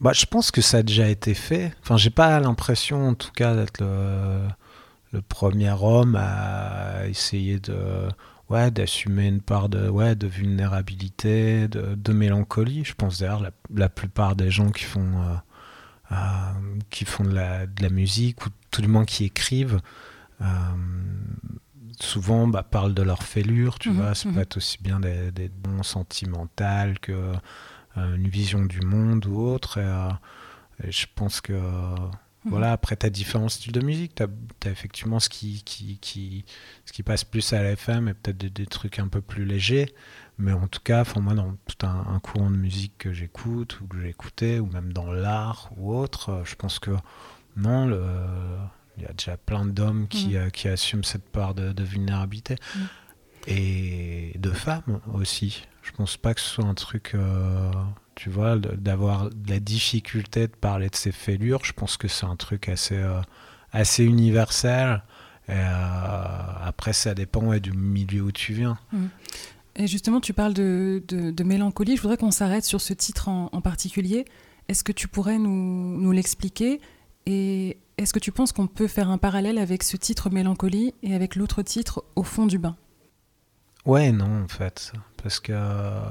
[0.00, 1.74] Bah, je pense que ça a déjà été fait.
[1.82, 4.46] Enfin, j'ai pas l'impression, en tout cas, d'être le,
[5.12, 8.08] le premier homme à essayer de,
[8.48, 12.84] ouais, d'assumer une part de, ouais, de vulnérabilité, de, de mélancolie.
[12.84, 15.34] Je pense d'ailleurs la, la plupart des gens qui font, euh,
[16.12, 16.16] euh,
[16.90, 19.80] qui font de la, de la musique ou tout du moins qui écrivent.
[20.42, 20.46] euh,
[22.00, 24.34] souvent bah, parlent de leur fêlure, tu Mhm, vois, ça mhm.
[24.34, 27.32] peut être aussi bien des, des dons sentimentales que
[27.98, 29.78] euh, une vision du monde ou autre.
[29.78, 30.10] Et, euh,
[30.84, 31.54] et je pense que
[32.46, 34.14] euh, voilà, après, tu as différents styles de musique.
[34.14, 36.44] Tu as, effectivement ce qui, qui, qui,
[36.86, 39.44] ce qui passe plus à la FM et peut-être des, des trucs un peu plus
[39.44, 39.94] légers.
[40.38, 43.86] Mais en tout cas, moi, dans tout un, un courant de musique que j'écoute ou
[43.86, 46.92] que j'ai écouté, ou même dans l'art ou autre, euh, je pense que
[47.56, 48.02] non, le,
[48.96, 50.36] il y a déjà plein d'hommes qui, Mhm.
[50.36, 52.56] euh, qui assument cette part de, de vulnérabilité.
[52.74, 52.88] Mhm.
[53.46, 55.66] Et de femmes aussi.
[55.82, 57.70] Je pense pas que ce soit un truc, euh,
[58.22, 61.64] tu vois, d'avoir de la difficulté de parler de ses fêlures.
[61.64, 63.18] Je pense que c'est un truc assez, euh,
[63.72, 65.02] assez universel.
[65.48, 65.62] Et, euh,
[66.62, 68.78] après, ça dépend ouais, du milieu où tu viens.
[69.74, 71.96] Et justement, tu parles de, de- de mélancolie.
[71.96, 74.26] Je voudrais qu'on s'arrête sur ce titre en, en particulier.
[74.68, 76.78] Est-ce que tu pourrais nous, nous l'expliquer?
[77.24, 81.14] Et est-ce que tu penses qu'on peut faire un parallèle avec ce titre Mélancolie et
[81.14, 82.76] avec l'autre titre Au fond du bain?
[83.86, 84.92] Ouais, non, en fait.
[85.22, 86.02] Parce que, euh,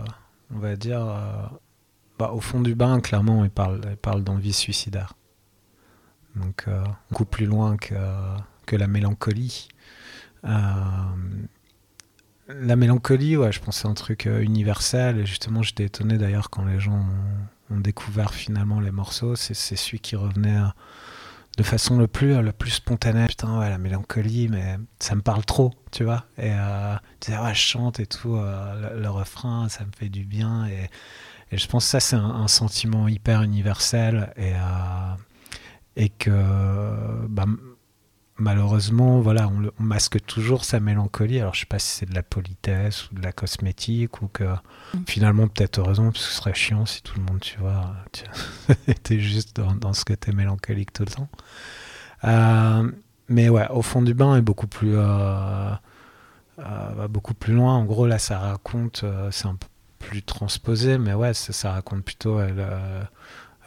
[0.56, 1.06] on va dire,
[2.27, 5.13] au fond du bain, clairement, il parle, parle d'envie suicidaire.
[6.36, 7.95] Donc, euh, beaucoup plus loin que,
[8.65, 9.69] que la mélancolie.
[10.45, 10.49] Euh,
[12.47, 15.19] la mélancolie, ouais, je c'est un truc euh, universel.
[15.19, 17.05] Et justement, j'étais étonné d'ailleurs quand les gens
[17.69, 19.36] ont, découvert finalement les morceaux.
[19.36, 20.60] C'est celui qui revenait
[21.58, 23.27] de façon le plus, le plus spontanée.
[23.27, 26.25] Putain, ouais, la mélancolie, mais ça me parle trop, tu vois.
[26.39, 26.51] Et
[27.19, 30.65] tu disais, ouais, je chante et tout, le, le refrain, ça me fait du bien.
[30.65, 30.89] Et,
[31.52, 35.14] Et je pense que ça, c'est un, un sentiment hyper universel et, euh,
[35.96, 37.46] et que bah,
[38.38, 41.40] malheureusement, voilà, on, le- on masque toujours sa mélancolie.
[41.40, 44.44] Alors, je sais pas si c'est de la politesse ou de la cosmétique ou que
[44.94, 44.98] Mm.
[45.08, 48.24] finalement, peut-être heureusement, parce que ce serait chiant si tout le monde, tu vois, tu-
[48.88, 51.30] était juste dans, dans ce côté mélancolique tout le temps.
[52.26, 52.92] Euh,
[53.28, 55.72] mais ouais, au fond du bain est beaucoup plus, euh,
[56.60, 57.76] euh, va beaucoup plus loin.
[57.76, 59.68] En gros, là, ça raconte, euh, c'est un peu
[60.00, 62.40] plus transposé, mais ouais, ça, ça raconte plutôt.
[62.42, 63.04] elle, euh,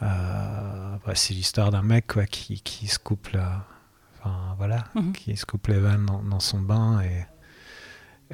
[0.01, 3.65] euh, bah, c'est l'histoire d'un mec quoi, qui, qui se coupe la,
[4.19, 5.13] enfin voilà, Mhm.
[5.13, 7.25] qui se coupe les veines dans, dans son bain et,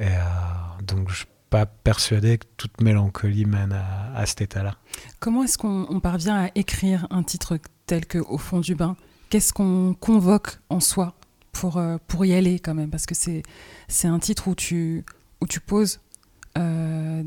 [0.02, 4.76] et euh, donc je suis pas persuadé que toute mélancolie mène à, à cet état-là.
[5.20, 8.96] Comment est-ce qu'on on parvient à écrire un titre tel que Au fond du bain?
[9.30, 11.16] Qu'est-ce qu'on convoque en soi
[11.52, 12.90] pour, pour y aller quand même?
[12.92, 15.04] Parce que c'est un titre où tu,
[15.42, 16.00] où tu poses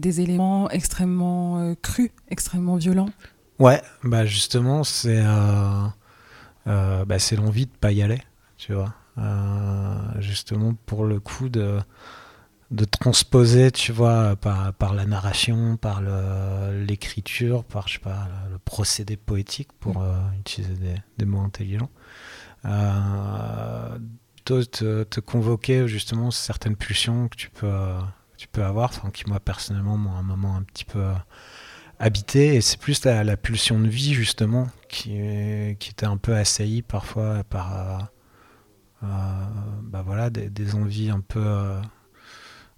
[0.03, 3.09] des éléments extrêmement euh, crus, extrêmement violents.
[3.59, 5.87] Ouais, bah justement, c'est euh,
[6.67, 8.21] euh, bah, c'est l'envie de pas y aller,
[8.59, 8.93] tu vois.
[10.19, 11.79] Justement, pour le coup de,
[12.71, 16.01] de transposer, tu vois, par, par la narration, par
[16.73, 21.91] l'écriture, par, je sais pas, le procédé poétique, pour euh, utiliser des, des mots intelligents.
[22.65, 23.99] Euh,
[24.45, 27.73] te, te convoquer justement certaines pulsions que tu peux,
[28.42, 31.14] tu peux avoir, enfin, qui moi personnellement m'ont un moment un petit peu euh,
[32.00, 37.44] habité, et c'est plus la, pulsion de vie justement qui, était un peu assaillie parfois
[37.44, 37.98] par euh,
[39.05, 39.07] euh,
[39.85, 41.81] bah voilà, des, envies un peu, euh,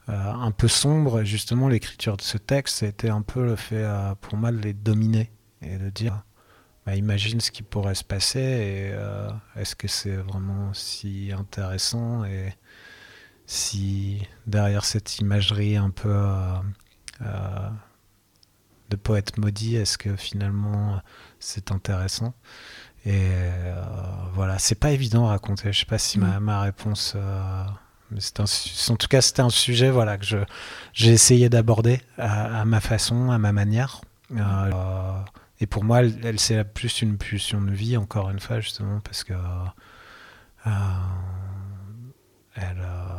[0.08, 1.22] un peu sombres.
[1.22, 3.86] Et justement, l'écriture de ce texte, c'était un peu le fait
[4.20, 5.30] pour moi de les dominer
[5.62, 6.22] et de dire
[6.84, 12.52] bah, imagine ce qui pourrait se passer et est-ce que c'est vraiment si intéressant et
[13.46, 16.58] si derrière cette imagerie un peu euh,
[17.22, 17.68] euh,
[18.90, 21.00] de poète maudit, est-ce que finalement
[21.38, 22.34] c'est intéressant?
[23.06, 23.82] Et euh,
[24.34, 25.72] voilà, c'est pas évident à raconter.
[25.72, 26.44] Je sais pas si ma, Mm.
[26.44, 27.16] ma réponse.
[27.16, 28.44] un
[28.90, 30.24] en tout cas, c'était un sujet voilà, que
[30.92, 34.00] j'ai essayé d'aborder à, à ma façon, à ma manière.
[34.32, 35.20] Euh,
[35.60, 39.00] et pour moi, elle, elle, c'est plus une pulsion de vie, encore une fois, justement,
[39.00, 39.34] parce que
[40.66, 40.70] euh,
[42.54, 42.80] elle.
[42.80, 43.13] euh,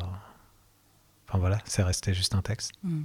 [1.40, 2.72] Voilà, c'est resté juste un texte.
[2.84, 3.04] Hmm.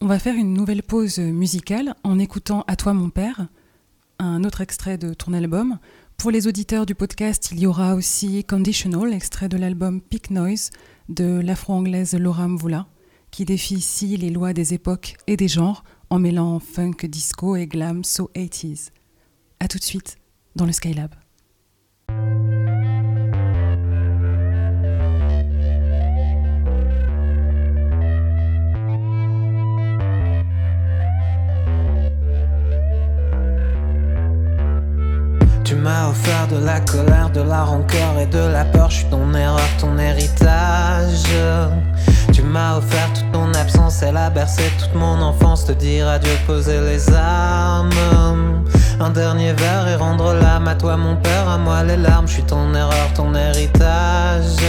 [0.00, 3.48] On va faire une nouvelle pause musicale en écoutant À toi mon père,
[4.18, 5.78] un autre extrait de ton album.
[6.16, 10.70] Pour les auditeurs du podcast, il y aura aussi Conditional, extrait de l'album Peak Noise
[11.08, 12.86] de l'afro-anglaise Laura Mvula,
[13.30, 17.66] qui défie ici les lois des époques et des genres en mêlant funk, disco et
[17.66, 18.90] glam so 80s.
[19.60, 20.18] A tout de suite
[20.56, 21.14] dans le Skylab.
[35.68, 38.88] Tu m'as offert de la colère, de la rancœur et de la peur.
[38.88, 41.28] Je suis ton erreur, ton héritage.
[42.32, 45.66] Tu m'as offert toute ton absence, elle a bercé toute mon enfance.
[45.66, 47.90] Te dire adieu, poser les armes.
[48.98, 52.26] Un dernier verre et rendre l'âme à toi, mon père, à moi les larmes.
[52.26, 54.62] Je suis ton erreur, ton héritage.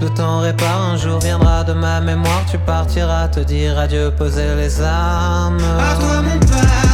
[0.00, 2.42] Le temps répare, un jour viendra de ma mémoire.
[2.50, 5.62] Tu partiras, te dire adieu, poser les armes.
[5.78, 6.91] À toi, mon père,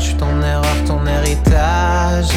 [0.00, 2.34] Je suis ton erreur, ton héritage.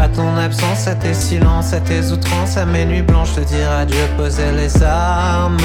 [0.00, 3.70] À ton absence, à tes silences, à tes outrances, à mes nuits blanches, te dire
[3.70, 5.56] adieu, poser les armes.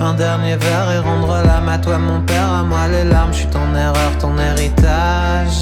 [0.00, 3.32] Un dernier verre et rendre l'âme à toi, mon père, à moi les larmes.
[3.32, 5.60] Je suis ton erreur, ton héritage.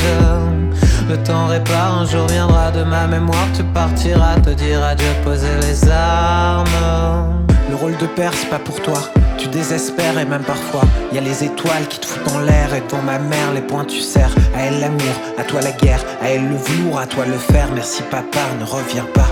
[1.09, 5.57] Le temps répare, un jour viendra de ma mémoire, tu partiras, te dire adieu, poser
[5.63, 7.47] les armes.
[7.77, 8.99] Le rôle de père, c'est pas pour toi.
[9.37, 10.81] Tu désespères et même parfois,
[11.13, 13.85] y a les étoiles qui te foutent en l'air et devant ma mère, les points
[13.85, 14.35] tu serres.
[14.57, 17.69] À elle l'amour, à toi la guerre, à elle le velours, à toi le fer.
[17.75, 19.27] Merci papa, ne reviens pas.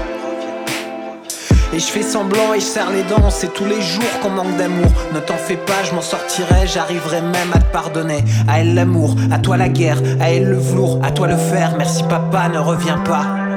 [1.73, 4.59] Et je fais semblant et je serre les dents, c'est tous les jours qu'on manque
[4.59, 4.93] d'amour.
[5.15, 8.23] Ne t'en fais pas, je m'en sortirai, j'arriverai même à te pardonner.
[8.47, 11.73] À elle l'amour, à toi la guerre, à elle le velours, à toi le fer.
[11.79, 13.54] Merci papa, ne reviens pas.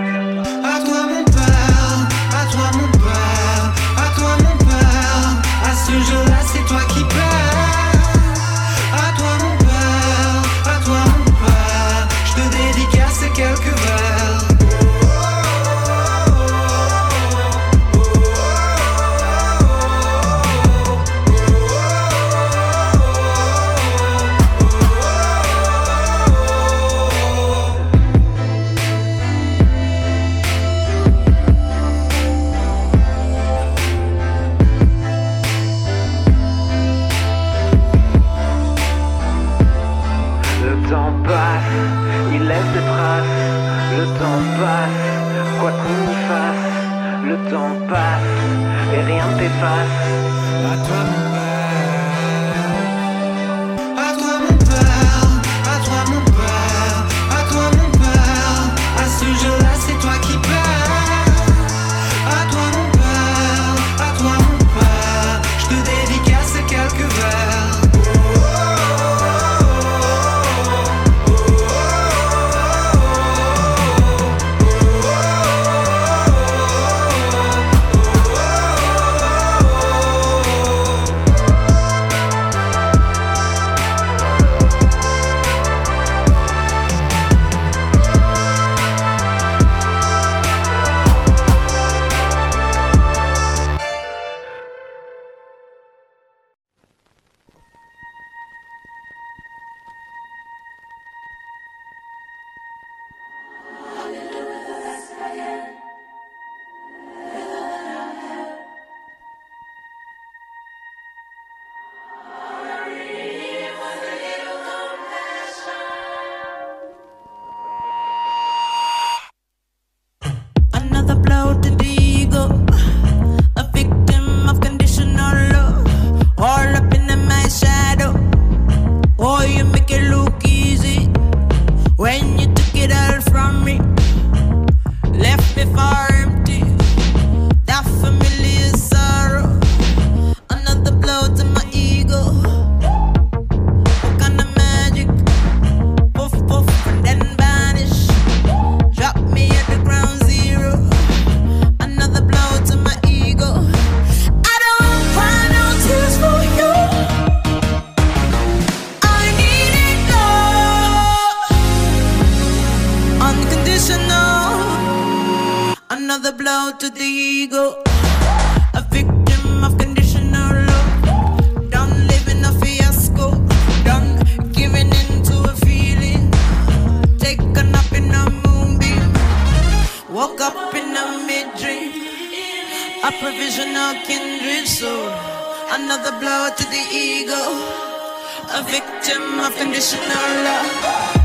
[189.59, 191.16] unconditional love.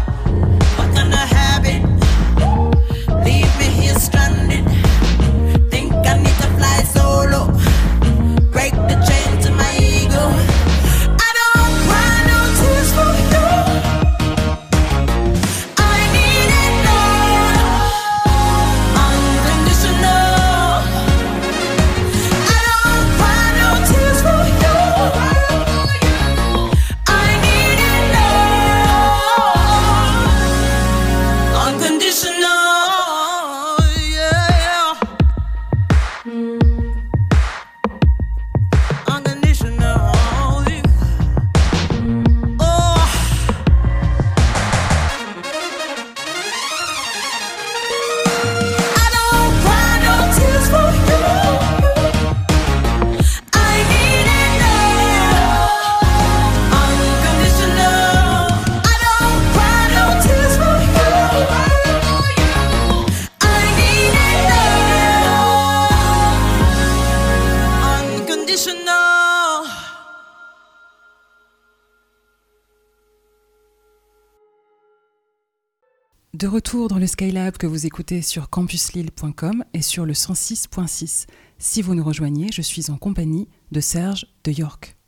[76.52, 81.26] Retour dans le Skylab que vous écoutez sur campuslille.com et sur le 106.6.
[81.58, 84.98] Si vous nous rejoignez, je suis en compagnie de Serge de York.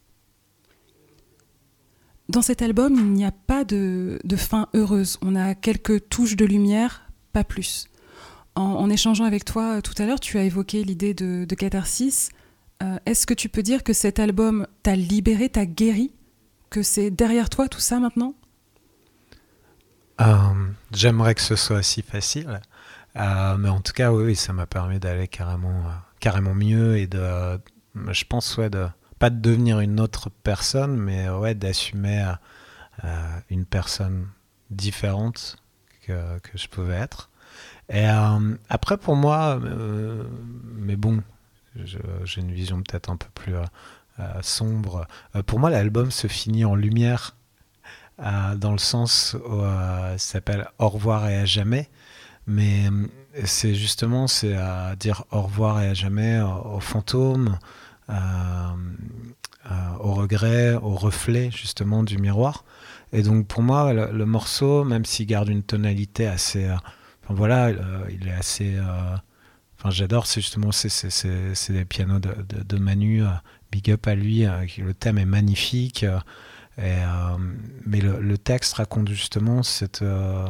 [2.31, 5.19] Dans cet album, il n'y a pas de, fin heureuse.
[5.21, 7.89] On a quelques touches de lumière, pas plus.
[8.55, 12.31] En, échangeant avec toi euh, tout à l'heure, tu as évoqué l'idée de, catharsis.
[12.83, 16.15] Euh, Est-ce que tu peux dire que cet album t'a libéré, t'a guéri?
[16.71, 18.35] Que c'est derrière toi tout ça maintenant?
[20.93, 22.61] J'aimerais que ce soit si facile.
[23.17, 27.07] Euh, mais en tout cas, oui, ça m'a permis d'aller carrément, euh, carrément mieux et
[27.07, 27.61] de,
[28.11, 28.71] je pense, ouais,
[29.19, 32.33] pas de devenir une autre personne, mais ouais, d'assumer euh,
[33.05, 34.29] euh, une personne
[34.71, 35.57] différente
[36.07, 37.31] que, je pouvais être.
[37.89, 40.25] Et euh, après, pour moi, euh,
[40.77, 41.23] mais bon,
[41.77, 43.65] j'ai une vision peut-être un peu plus euh,
[44.21, 45.07] euh, sombre.
[45.37, 47.44] Euh, pour moi, l'album se finit en lumière, euh,
[48.19, 51.89] dans le sens où euh, ça s'appelle Au revoir et à jamais.
[52.47, 53.09] Mais euh,
[53.45, 57.59] c'est justement c'est à dire au revoir et à jamais aux, fantômes,
[58.11, 58.13] euh,
[59.71, 62.65] euh, aux regrets, aux reflets justement du miroir.
[63.13, 66.75] Et donc pour moi, le, morceau, même s'il garde une tonalité assez, euh,
[67.23, 69.17] enfin voilà, euh, il est assez, euh,
[69.79, 73.29] enfin j'adore, c'est justement c'est des pianos de, de, de Manu, euh,
[73.71, 76.05] big up à lui, euh, le thème est magnifique.
[76.79, 77.39] Euh, et,
[77.87, 80.47] mais le, le texte raconte justement cette euh,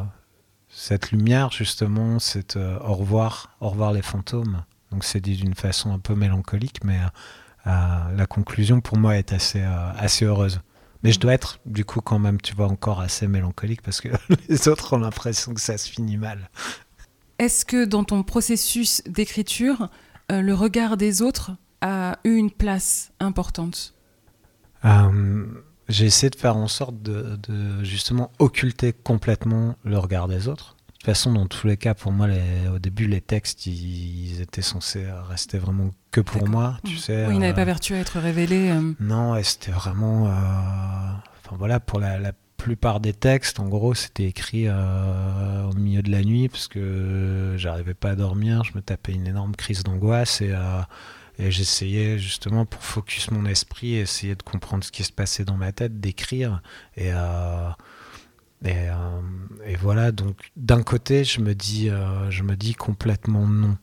[0.69, 4.63] cette lumière justement, cette euh, au revoir, au revoir les fantômes.
[4.91, 6.99] Donc c'est dit d'une façon un peu mélancolique, mais
[7.65, 10.61] la conclusion pour moi est assez assez heureuse.
[11.03, 14.09] Mais je dois être du coup quand même, tu vois, encore assez mélancolique parce que
[14.49, 16.49] les autres ont l'impression que ça se finit mal.
[17.37, 19.89] Est-ce que dans ton processus d'écriture,
[20.31, 21.51] euh, le regard des autres
[21.81, 23.93] a eu une place importante?
[24.85, 25.45] Euh,
[25.89, 30.75] j'ai essayé de faire en sorte de, de justement occulter complètement le regard des autres.
[30.87, 34.31] De toute façon, dans tous les cas, pour moi, les- au début, les textes, ils,
[34.31, 37.25] ils étaient censés rester vraiment que pour moi, tu sais.
[37.27, 38.71] Oui, il n'avait euh, pas vertu à être révélé.
[38.71, 40.27] euh, Non, et c'était vraiment.
[40.27, 40.31] euh,
[41.45, 46.01] Enfin voilà, pour la, la plupart des textes, en gros, c'était écrit euh, au milieu
[46.01, 49.83] de la nuit parce que j'arrivais pas à dormir, je me tapais une énorme crise
[49.83, 50.51] d'angoisse et,
[51.37, 55.57] et j'essayais justement pour focus mon esprit, essayer de comprendre ce qui se passait dans
[55.57, 56.61] ma tête, d'écrire.
[56.95, 57.69] Et, euh,
[58.63, 59.21] et, euh,
[59.65, 63.77] et voilà, donc d'un côté, je me dis, euh, je me dis complètement non.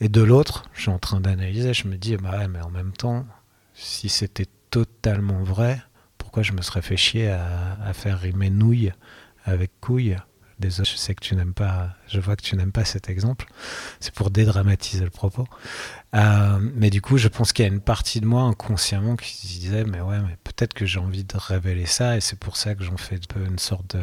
[0.00, 2.70] Et de l'autre, je suis en train d'analyser, je me dis, bah ouais, mais en
[2.70, 3.26] même temps,
[3.74, 5.82] si c'était totalement vrai,
[6.18, 8.92] pourquoi je me serais fait chier à, à faire rimer nouille
[9.44, 10.16] avec couille
[10.64, 13.46] Désolé, je sais que tu n'aimes pas, je vois que tu n'aimes pas cet exemple.
[14.00, 15.46] C'est pour dédramatiser le propos.
[16.14, 19.34] Euh, mais du coup, je pense qu'il y a une partie de moi inconsciemment qui
[19.34, 22.56] se disait, mais ouais, mais peut-être que j'ai envie de révéler ça, et c'est pour
[22.56, 24.02] ça que j'en fais un peu une sorte de,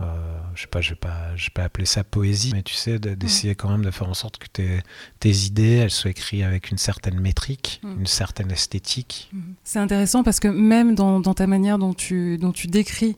[0.00, 2.74] euh, je sais pas, je vais pas, je vais pas appeler ça poésie, mais tu
[2.74, 4.80] sais, de- d'essayer quand même de faire en sorte que tes,
[5.20, 8.00] tes idées, elles soient écrites avec une certaine métrique, Mm.
[8.00, 9.30] une certaine esthétique.
[9.62, 13.16] C'est intéressant parce que même dans, dans ta manière dont tu, dont tu décris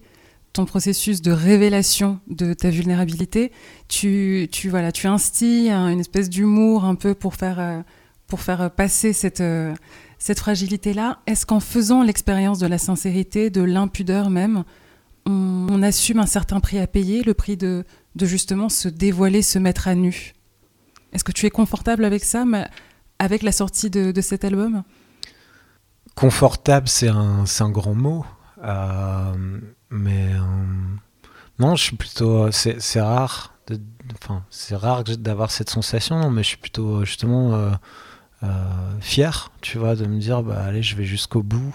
[0.54, 3.50] ton processus de révélation de ta vulnérabilité,
[3.88, 7.80] tu, voilà, tu instilles un- une espèce d'humour un peu pour faire, euh,
[8.28, 9.74] pour faire passer cette, euh,
[10.18, 11.18] cette fragilité-là.
[11.26, 14.62] Est-ce qu'en faisant l'expérience de la sincérité, de l'impudeur même,
[15.26, 17.84] on, assume un certain prix à payer, le prix de,
[18.14, 20.34] de justement se dévoiler, se mettre à nu?
[21.12, 22.44] Est-ce que tu es confortable avec ça,
[23.18, 24.84] avec la sortie de, cet album?
[26.14, 28.24] Confortable, c'est un, un grand mot.
[28.62, 29.60] Euh,
[29.94, 30.40] mais euh,
[31.58, 32.50] non, je suis plutôt.
[32.50, 33.54] C'est c'est rare.
[33.68, 33.80] de-
[34.22, 37.70] Enfin, c'est rare d'avoir cette sensation, non, mais je suis plutôt justement euh,
[38.44, 41.74] euh, fier, tu vois, de me dire, bah allez, je vais jusqu'au bout.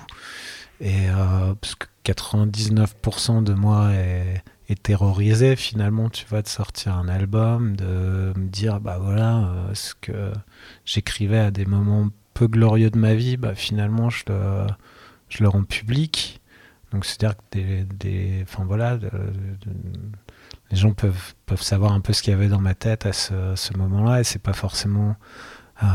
[0.82, 6.96] Et euh, parce que 99% de moi est, est terrorisé finalement, tu vois, de sortir
[6.96, 10.32] un album, de me dire, bah voilà, euh, ce que
[10.86, 14.68] j'écrivais à des moments peu glorieux de ma vie, bah finalement, je le,
[15.30, 16.39] je le rends public.
[16.92, 18.98] Donc c'est-à-dire que des, des, enfin voilà,
[20.72, 23.14] les gens peuvent, peuvent savoir un peu ce qu'il y avait dans ma tête à
[23.14, 25.16] ce, moment-là, et c'est pas forcément
[25.84, 25.88] euh,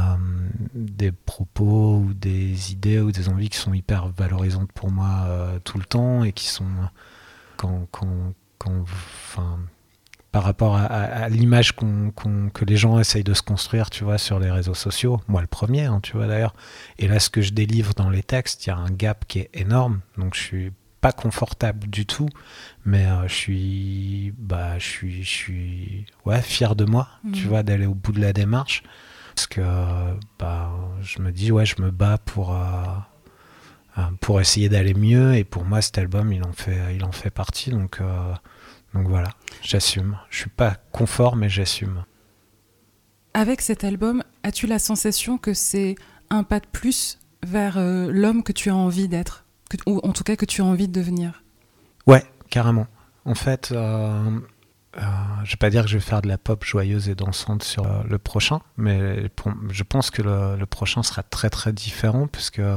[0.75, 5.59] des propos ou des idées ou des envies qui sont hyper valorisantes pour moi euh,
[5.63, 6.67] tout le temps et qui sont
[7.57, 9.59] quand, quand, quand enfin,
[10.33, 12.11] par rapport à, l'image qu'on-
[12.53, 15.21] que les gens essayent de se construire, tu vois, sur les réseaux sociaux.
[15.29, 16.57] Moi, le premier, hein, tu vois d'ailleurs.
[16.99, 19.39] Et là, ce que je délivre dans les textes, il y a un gap qui
[19.39, 20.01] est énorme.
[20.19, 20.73] Donc, je suis
[21.07, 22.29] pas confortable du tout,
[22.91, 27.49] mais euh, je suis, bah, je suis, je suis, ouais, fier de moi, tu Mhm.
[27.51, 28.83] vois, d'aller au bout de la démarche,
[29.35, 29.63] parce que,
[30.41, 30.71] bah,
[31.03, 32.55] je me dis, ouais, je me bats pour.
[32.55, 32.63] euh,
[33.99, 35.35] euh, pour essayer d'aller mieux.
[35.37, 37.71] Et pour moi cet album il en fait il en fait partie.
[37.71, 38.35] Donc euh,
[38.95, 39.31] donc voilà
[39.63, 40.19] j'assume.
[40.31, 42.05] Je suis pas confort mais j'assume.
[43.35, 45.97] Avec cet album, as-tu la sensation que c'est
[46.31, 49.44] un pas de plus vers l'homme que tu as envie d'être?
[49.87, 51.43] Ou en tout cas que tu as envie de devenir
[52.07, 52.87] Ouais, carrément.
[53.25, 54.39] En fait, euh,
[54.99, 55.01] euh,
[55.45, 57.87] je vais pas dire que je vais faire de la pop joyeuse et dansante sur
[57.87, 59.31] euh, le prochain, mais
[59.71, 62.77] je pense que le, prochain sera très très différent puisque euh,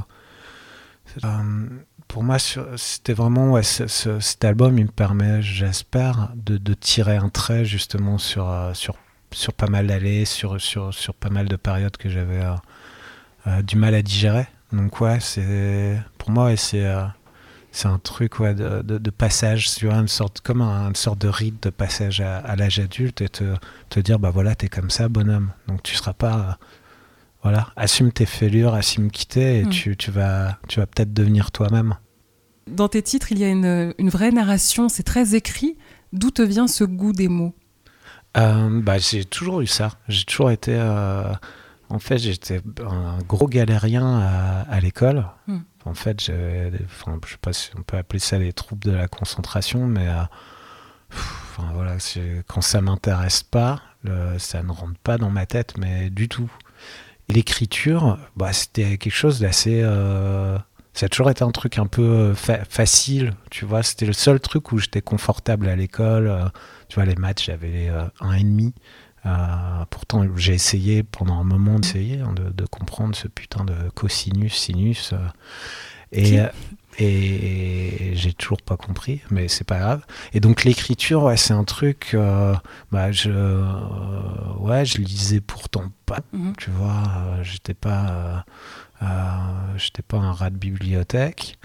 [2.07, 7.17] pour moi c'était vraiment ouais, ce- ce- cet album il me permet, j'espère, de, tirer
[7.17, 8.95] un trait justement sur euh, sur
[9.31, 12.41] sur pas mal d'allées, sur sur sur pas mal de périodes que j'avais
[13.63, 14.47] du mal à digérer.
[14.71, 15.97] Donc ouais, c'est
[16.28, 17.03] pour moi ouais, c'est euh,
[17.71, 21.28] c'est un truc ouais, de, de, de passage, une sorte, comme un- une sorte de
[21.28, 23.43] rite de passage à, à l'âge adulte et te,
[23.89, 25.51] te dire, bah voilà, t'es comme ça, bonhomme.
[25.67, 26.36] Donc tu seras pas.
[26.36, 26.65] euh,
[27.43, 29.69] voilà, assume tes fêlures, assume quitter et Mm.
[29.69, 31.95] tu, tu vas, tu vas peut-être devenir toi-même.
[32.67, 35.78] Dans tes titres, il y a une, une vraie narration, c'est très écrit.
[36.13, 37.53] D'où te vient ce goût des mots?
[38.38, 39.91] Euh, bah, j'ai toujours eu ça.
[40.09, 40.75] J'ai toujours été.
[41.89, 45.25] en fait, j'étais un gros galérien à, à l'école.
[45.47, 45.59] Hmm.
[45.88, 48.91] En fait, j'ai, enfin, je sais pas si on peut appeler ça les troubles de
[48.91, 50.21] la concentration, mais euh,
[51.11, 51.97] enfin, voilà,
[52.47, 53.81] quand ça m'intéresse pas,
[54.38, 56.51] ça ne rentre pas dans ma tête, mais du tout.
[57.29, 59.81] L'écriture, bah, c'était quelque chose d'assez.
[59.83, 60.57] euh,
[60.93, 63.83] ça a toujours été un truc un peu euh, fa- facile, tu vois.
[63.83, 66.51] C'était le seul truc où j'étais confortable à l'école.
[66.88, 67.89] tu vois, les maths, j'avais
[68.21, 68.73] un et demi.
[69.28, 73.75] Euh, pourtant, j'ai essayé pendant un moment d'essayer hein, de, de comprendre ce putain de
[73.95, 75.13] cosinus, sinus.
[75.13, 75.17] euh,
[76.11, 76.47] et, euh,
[76.99, 80.05] et j'ai toujours pas compris, mais c'est pas grave.
[80.34, 82.11] Et donc l'écriture, ouais, c'est un truc.
[82.13, 82.55] euh,
[82.91, 86.21] bah, je, euh, ouais, je lisais pourtant pas.
[86.34, 86.53] Mhm.
[86.57, 88.45] Tu vois, euh, j'étais pas,
[89.78, 91.57] j'étais pas un rat de bibliothèque.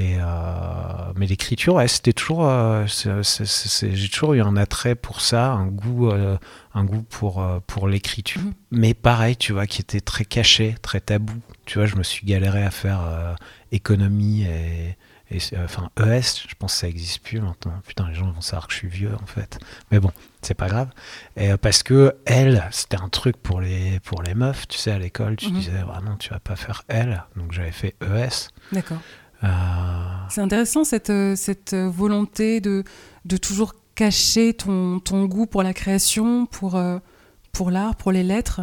[0.00, 5.50] Et euh, mais l'écriture, ouais, c'était toujours, euh, j'ai toujours eu un attrait pour ça,
[5.52, 6.38] un goût, euh,
[6.72, 8.40] un goût pour pour l'écriture.
[8.40, 8.52] Mhm.
[8.70, 11.34] Mais pareil, tu vois, qui était très caché, très tabou.
[11.66, 13.00] Tu vois, je me suis galéré à faire
[13.72, 14.96] économie et,
[15.30, 16.46] et, enfin ES.
[16.48, 17.74] Je pense que ça existe plus maintenant.
[17.86, 19.58] Putain, les gens vont savoir que je suis vieux en fait.
[19.92, 20.88] Mais bon, c'est pas grave.
[21.36, 24.66] Et, parce que elle, c'était un truc pour les pour les meufs.
[24.66, 25.58] Tu sais, à l'école, tu Mhm.
[25.58, 27.22] disais vraiment, tu vas pas faire elle.
[27.36, 28.48] Donc j'avais fait ES.
[28.72, 28.98] D'accord.
[29.44, 29.48] Euh,
[30.28, 32.84] C'est intéressant cette, euh, cette euh, volonté de,
[33.24, 36.98] de toujours cacher ton, ton goût pour la création, pour, euh,
[37.52, 38.62] pour l'art, pour les lettres.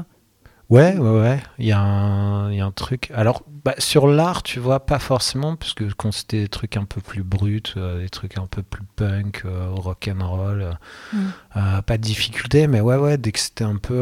[0.70, 1.40] Ouais, ouais, ouais.
[1.60, 3.10] Il y, a un- il y a un truc.
[3.16, 6.84] Alors, bah, sur l'art, tu vois, pas forcément, parce que quand c'était des trucs un
[6.84, 10.74] peu plus bruts, euh, des trucs un peu plus punk, euh, rock'n'roll, euh,
[11.14, 11.18] Mm.
[11.56, 13.96] euh, pas de difficulté, mais ouais, ouais, dès que c'était un peu,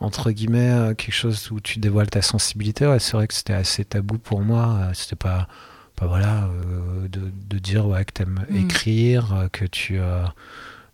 [0.00, 3.52] entre guillemets, euh, quelque chose où tu dévoiles ta sensibilité, ouais, c'est vrai que c'était
[3.54, 4.78] assez tabou pour moi.
[4.82, 5.48] euh, c'était pas,
[5.96, 8.56] pas voilà, euh, de, de dire ouais, que t'aimes Mm.
[8.56, 9.98] écrire, que tu.
[10.00, 10.24] euh,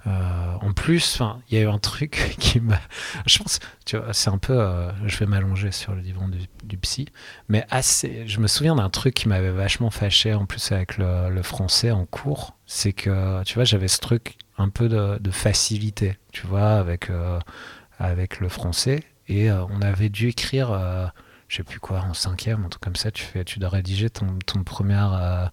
[0.07, 2.79] euh, en plus, enfin, il y a eu un truc qui m'a.
[3.27, 4.59] Je pense, tu vois, c'est un peu.
[5.07, 7.07] je vais m'allonger sur le divan du, du psy,
[7.49, 8.25] mais assez.
[8.27, 11.91] Je me souviens d'un truc qui m'avait vachement fâché en plus avec le, le français
[11.91, 12.55] en cours.
[12.67, 17.09] C'est que, tu vois, j'avais ce truc un peu de, de facilité, tu vois, avec,
[17.11, 17.39] euh,
[17.99, 19.05] avec le français.
[19.29, 21.07] Et euh, on avait dû écrire, euh,
[21.49, 23.11] je sais plus quoi, en cinquième, un truc comme ça.
[23.11, 25.51] Tu, fais, tu dois rédiger ton, première.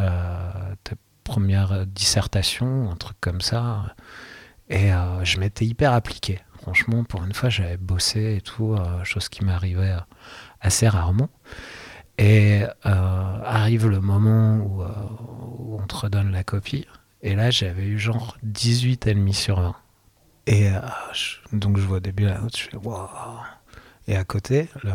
[0.00, 3.94] euh, ta première dissertation, un truc comme ça.
[4.68, 4.90] Et
[5.22, 6.40] je m'étais hyper appliqué.
[6.62, 9.94] Franchement, pour une fois, j'avais bossé et tout, chose qui m'arrivait
[10.60, 11.28] assez rarement.
[12.18, 16.86] Et arrive le moment où, où on te redonne la copie.
[17.22, 19.76] Et là, j'avais eu genre 18 ennemis sur 20.
[20.46, 20.80] Et euh,
[21.12, 23.08] je- donc, je vois au début la note, je fais waouh.
[24.08, 24.90] Et à côté, le,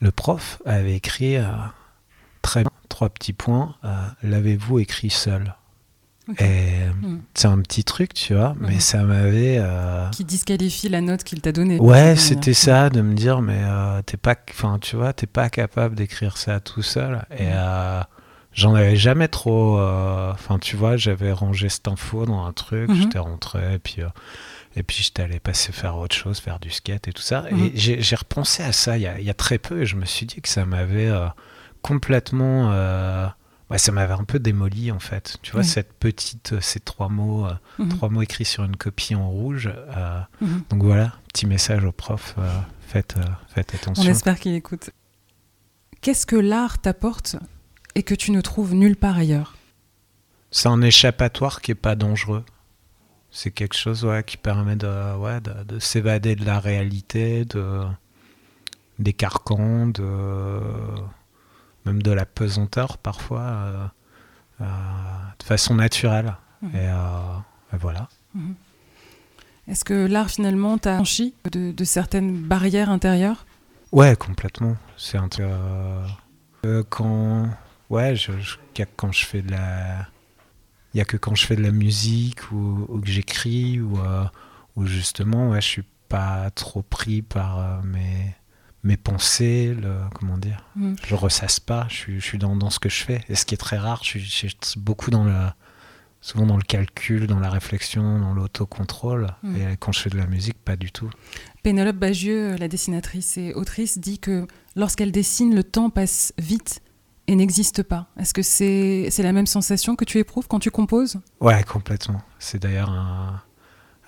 [0.00, 1.44] le prof avait écrit euh,
[2.42, 3.74] très bien, trois petits points.
[3.84, 5.54] euh, L'avez-vous écrit seul?
[6.40, 7.18] Et Mm.
[7.34, 9.62] c'est un petit truc, tu vois, mais ça m'avait.
[10.12, 11.78] Qui disqualifie la note qu'il t'a donnée.
[11.78, 13.62] Ouais, c'était ça, de me dire, mais
[14.06, 17.24] t'es pas, enfin, tu vois, t'es pas capable d'écrire ça tout seul.
[17.38, 17.50] Et
[18.56, 19.78] j'en avais jamais trop.
[19.78, 22.96] euh, Enfin, tu vois, j'avais rangé cette info dans un truc, Mhm.
[22.96, 24.02] j'étais rentré, et puis.
[24.02, 24.08] euh,
[24.78, 27.46] et puis j'étais allé passer faire autre chose, faire du skate et tout ça.
[27.50, 27.58] Mhm.
[27.64, 29.86] Et j'ai j'ai repensé à ça il y, a, il y a très peu et
[29.86, 31.28] je me suis dit que ça m'avait euh,
[31.80, 32.68] complètement...
[33.70, 35.38] ouais, ça m'avait un peu démoli en fait.
[35.42, 35.66] Tu vois, Oui.
[35.66, 37.46] cette petite, ces trois mots,
[37.78, 37.88] Mhm.
[37.88, 39.70] trois mots écrits sur une copie en rouge.
[40.42, 40.62] Mhm.
[40.68, 42.34] donc voilà, petit message au prof,
[42.86, 43.14] faites,
[43.48, 44.10] faites On attention.
[44.10, 44.90] espère qu'il écoute.
[46.02, 47.36] Qu'est-ce que l'art t'apporte?
[47.96, 49.56] Et que tu ne trouves nulle part ailleurs
[50.50, 52.44] C'est un échappatoire qui est pas dangereux.
[53.30, 57.84] C'est quelque chose ouais, qui permet de, ouais, de, de s'évader de la réalité, de,
[58.98, 60.60] des carcans, de,
[61.86, 63.86] même de la pesanteur parfois, euh,
[64.60, 64.64] euh,
[65.38, 66.36] de façon naturelle.
[66.74, 67.38] Et, euh,
[67.72, 68.08] et voilà.
[69.68, 73.46] Est-ce que l'art finalement t'a franchi de, de certaines barrières intérieures?
[73.90, 74.76] Ouais, complètement.
[74.98, 75.46] C'est un truc.
[76.90, 77.48] quand.
[77.90, 78.56] Ouais, je, je-
[78.96, 80.06] quand je fais de la.
[80.94, 83.98] Il y a que quand je fais de la musique ou, ou que j'écris ou,
[84.00, 84.24] euh,
[84.76, 88.34] ou justement, ouais, je suis pas trop pris par euh, mes,
[88.82, 90.64] mes pensées, le, comment dire.
[90.74, 90.94] Mm.
[91.06, 93.20] Je ressasse pas, je suis, je suis dans, dans ce que je fais.
[93.28, 95.34] Et ce qui est très rare, je suis, je suis beaucoup dans le.
[96.22, 99.28] Souvent dans le calcul, dans la réflexion, dans l'autocontrôle.
[99.42, 99.56] Mm.
[99.56, 101.10] Et quand je fais de la musique, pas du tout.
[101.62, 106.80] Pénélope Bagieux, la dessinatrice et autrice, dit que lorsqu'elle dessine, le temps passe vite
[107.26, 108.06] et n'existe pas.
[108.18, 111.18] Est-ce que c'est la même sensation que tu éprouves quand tu composes?
[111.40, 112.22] Ouais, complètement.
[112.38, 113.42] C'est d'ailleurs un-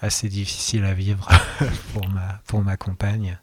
[0.00, 1.28] assez difficile à vivre
[1.92, 3.38] pour ma, pour ma compagne,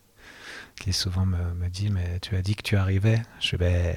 [0.79, 3.95] qui souvent me, me dit Mais tu as dit que tu arrivais Je ben,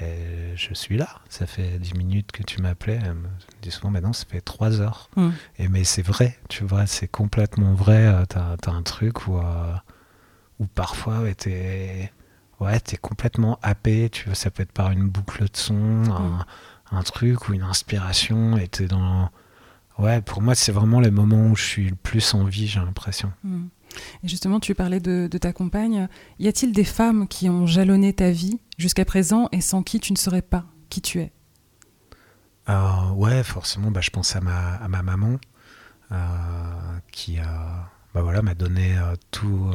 [0.55, 1.07] Je suis là.
[1.29, 2.99] Ça fait 10 minutes que tu m'appelais.
[3.03, 3.27] Elle me
[3.61, 5.09] dit souvent Mais non, ça fait 3 heures.
[5.15, 5.29] Mm.
[5.59, 8.05] Et mais c'est vrai, tu vois, c'est complètement vrai.
[8.07, 9.73] Euh, T'as as un truc où, euh,
[10.59, 12.11] où parfois, ouais, t'es-
[12.59, 14.09] ouais, t'es complètement happé.
[14.09, 16.45] Tu vois, ça peut être par une boucle de son, un,
[16.91, 19.29] un truc ou une inspiration, et t'es dans.
[19.97, 22.79] Ouais, pour moi, c'est vraiment les moments où je suis le plus en vie, j'ai
[22.79, 23.33] l'impression.
[23.43, 23.67] Mm.
[24.23, 26.07] Et justement, tu parlais de, de ta compagne.
[26.37, 30.13] Y a-t-il des femmes qui ont jalonné ta vie jusqu'à présent et sans qui tu
[30.13, 31.31] ne saurais pas qui tu es?
[32.69, 35.37] Euh, ouais, forcément, bah, je pense à ma, à ma maman
[36.11, 36.15] euh,
[37.11, 37.43] qui euh,
[38.13, 39.71] bah, voilà, m'a donné euh, tout,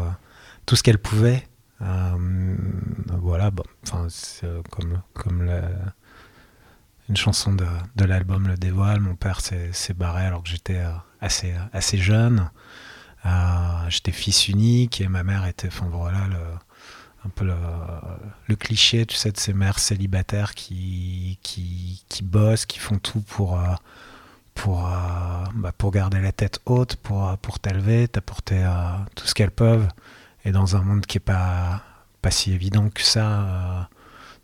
[0.65, 1.47] tout ce qu'elle pouvait.
[1.83, 2.57] Euh,
[3.21, 3.65] voilà, bon,
[4.09, 5.51] c'est, euh, comme, comme
[7.09, 7.67] une chanson de,
[7.97, 12.51] de l'album le dévoile, mon père s'est, barré alors que j'étais euh, assez, assez jeune.
[13.89, 16.27] J'étais fils unique et ma mère était, enfin voilà,
[17.25, 17.57] un peu le,
[18.47, 23.23] le cliché, tu sais, de ces mères célibataires qui, qui, qui bossent, qui font tout
[23.23, 23.59] pour,
[24.55, 24.83] pour,
[25.55, 28.63] bah, pour garder la tête haute, pour, pour t'élever, t'apporter
[29.15, 29.89] tout ce qu'elles peuvent.
[30.45, 31.83] Et dans un monde qui est pas,
[32.23, 33.41] pas si évident que ça.
[33.43, 33.83] euh,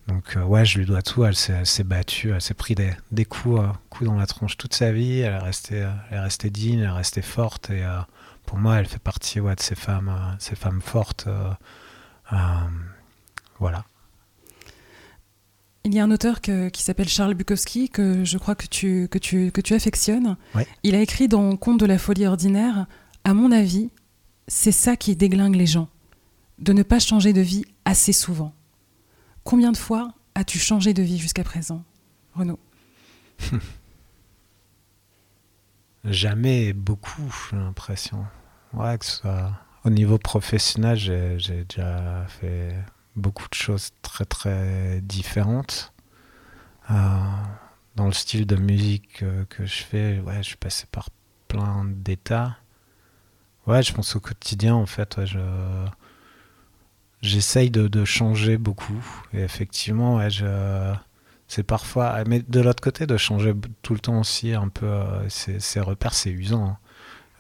[0.09, 1.24] donc euh, ouais, je lui dois tout.
[1.24, 4.74] Elle s'est, battue, elle s'est pris des, des coups, euh, coups dans la tronche toute
[4.74, 5.20] sa vie.
[5.20, 7.70] Elle est restée, elle est restée digne, elle est restée forte.
[7.70, 7.84] Et
[8.46, 11.28] pour moi, elle fait partie ouais, de ces femmes, ces femmes fortes.
[13.59, 13.84] voilà.
[15.84, 19.09] Il y a un auteur que- qui s'appelle Charles Bukowski que je crois que tu,
[19.11, 20.36] que tu, que tu affectionnes.
[20.55, 20.66] Ouais.
[20.82, 22.86] Il a écrit dans Conte de la folie ordinaire
[23.24, 23.90] À mon avis,
[24.51, 25.88] c'est ça qui déglingue les gens,
[26.59, 28.53] de ne pas changer de vie assez souvent.
[29.44, 31.84] Combien de fois as-tu changé de vie jusqu'à présent,
[32.34, 32.59] Renaud
[36.05, 38.26] Jamais beaucoup, j'ai l'impression.
[38.72, 39.53] Ouais, que ce soit
[39.84, 42.74] au niveau professionnel, j'ai déjà fait
[43.14, 45.92] beaucoup de choses très très différentes.
[46.90, 47.20] Euh,
[47.94, 51.09] dans le style de musique euh, que je fais, ouais, je suis passé par
[51.46, 52.57] plein d'états.
[53.66, 55.38] Ouais, je pense au quotidien, en fait, ouais, je
[57.22, 59.04] j'essaye de, de changer beaucoup.
[59.34, 60.92] Et effectivement, ouais, je
[61.48, 63.52] c'est parfois mais de l'autre côté de changer
[63.82, 65.28] tout le temps aussi un peu euh,
[65.78, 66.76] repères c'est usant hein.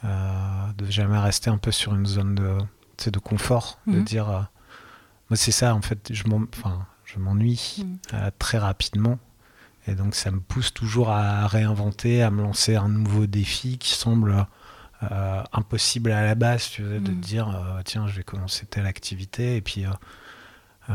[0.04, 2.58] Euh, de jamais rester un peu sur une zone de
[3.08, 4.04] de confort de Mhm.
[4.04, 4.40] dire euh,
[5.30, 7.98] moi c'est ça en fait je m'en- enfin je m'ennuie Mhm.
[8.14, 9.18] euh, très rapidement
[9.86, 13.94] et donc ça me pousse toujours à réinventer à me lancer un nouveau défi qui
[13.94, 14.44] semble
[15.02, 17.20] euh, impossible à la base tu de Mhm.
[17.20, 20.92] dire euh, tiens je vais commencer telle activité et puis euh,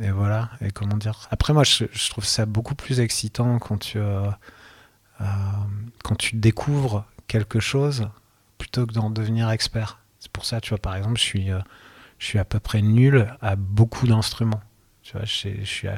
[0.00, 1.26] et voilà, et comment dire.
[1.30, 3.98] Après, moi, je, je trouve ça beaucoup plus excitant quand tu,
[5.18, 8.08] quand tu découvres quelque chose
[8.58, 9.98] plutôt que d'en devenir expert.
[10.18, 11.48] C'est pour ça, tu vois, par exemple, je suis,
[12.18, 14.62] je suis à peu près nul à beaucoup d'instruments.
[15.02, 15.88] Tu vois, je, je suis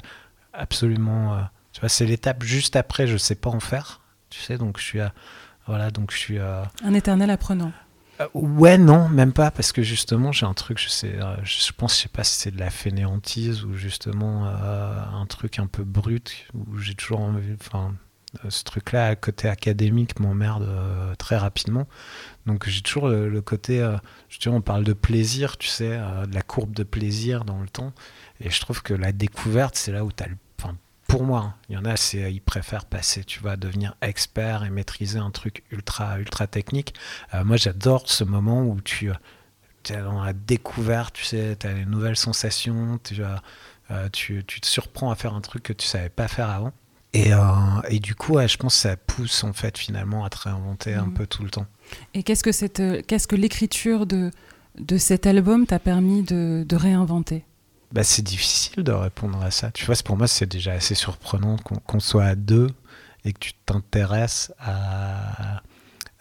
[0.53, 1.49] absolument.
[1.73, 4.01] tu vois, c'est l'étape juste après, je sais pas en faire.
[4.31, 5.13] Tu sais, donc je suis à.
[5.67, 6.39] Voilà, donc je suis.
[6.39, 7.73] euh, Un éternel apprenant.
[8.21, 11.73] euh, ouais, non, même pas, parce que justement, j'ai un truc, je sais, euh, je
[11.73, 15.67] pense, je sais pas si c'est de la fainéantise ou justement euh, un truc un
[15.67, 17.95] peu brut, où j'ai toujours envie, enfin,
[18.49, 21.87] ce truc-là, côté académique, m'emmerde euh, très rapidement.
[22.47, 23.97] Donc j'ai toujours le, le côté, euh,
[24.29, 27.93] justement, on parle de plaisir, tu sais, de la courbe de plaisir dans le temps,
[28.41, 30.37] et je trouve que la découverte, c'est là où tu as le.
[31.13, 34.65] Pour moi, hein, il y en a, c'est, ils préfèrent passer, tu vois, devenir expert
[34.65, 36.95] et maîtriser un truc ultra, ultra technique.
[37.35, 41.75] Euh, moi, j'adore ce moment où tu es dans la découverte, tu sais, tu as
[41.75, 43.17] les nouvelles sensations, tu,
[43.91, 46.73] euh, tu, tu te surprends à faire un truc que tu savais pas faire avant.
[47.13, 47.39] Et, euh,
[47.91, 50.95] et du coup, ouais, je pense que ça pousse en fait finalement à te réinventer
[50.95, 51.13] un Mhm.
[51.15, 51.67] peu tout le temps.
[52.15, 54.31] Et qu'est-ce que, cette, euh, qu'est-ce que l'écriture de,
[54.79, 57.45] de cet album t'a permis de, de réinventer?
[57.93, 59.71] Bah, c'est difficile de répondre à ça.
[59.71, 62.69] Tu vois, pour moi, c'est déjà assez surprenant qu'on soit à deux
[63.25, 65.63] et que tu t'intéresses à,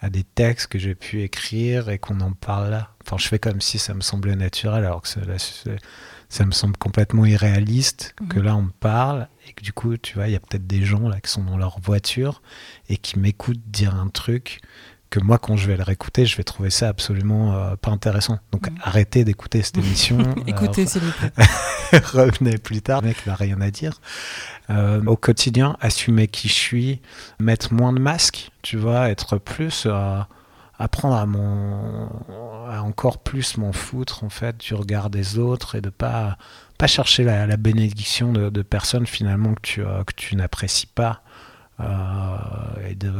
[0.00, 2.90] à des textes que j'ai pu écrire et qu'on en parle là.
[3.06, 7.24] Enfin, je fais comme si ça me semblait naturel, alors que ça, me semble complètement
[7.24, 8.44] irréaliste que Mhm.
[8.44, 10.84] là on me parle et que du coup, tu vois, il y a peut-être des
[10.84, 12.42] gens là qui sont dans leur voiture
[12.88, 14.60] et qui m'écoutent dire un truc
[15.12, 18.38] que moi, quand je vais le réécouter, je vais trouver ça absolument euh, pas intéressant.
[18.50, 18.76] Donc, Mhm.
[18.82, 20.18] arrêtez d'écouter cette émission.
[20.18, 21.30] Euh, Écoutez, s'il vous plaît.
[22.12, 24.00] revenez plus tard, le mec n'a rien à dire.
[24.70, 27.00] Euh, au quotidien, assumer qui je suis,
[27.40, 29.86] mettre moins de masques, tu vois, être plus,
[30.78, 32.08] apprendre à, m'en-
[32.70, 36.36] à encore plus m'en foutre en fait du regard des autres et de pas
[36.78, 40.86] pas chercher la, la bénédiction de, de personnes finalement que tu euh, que tu n'apprécies
[40.88, 41.21] pas
[42.88, 43.12] et de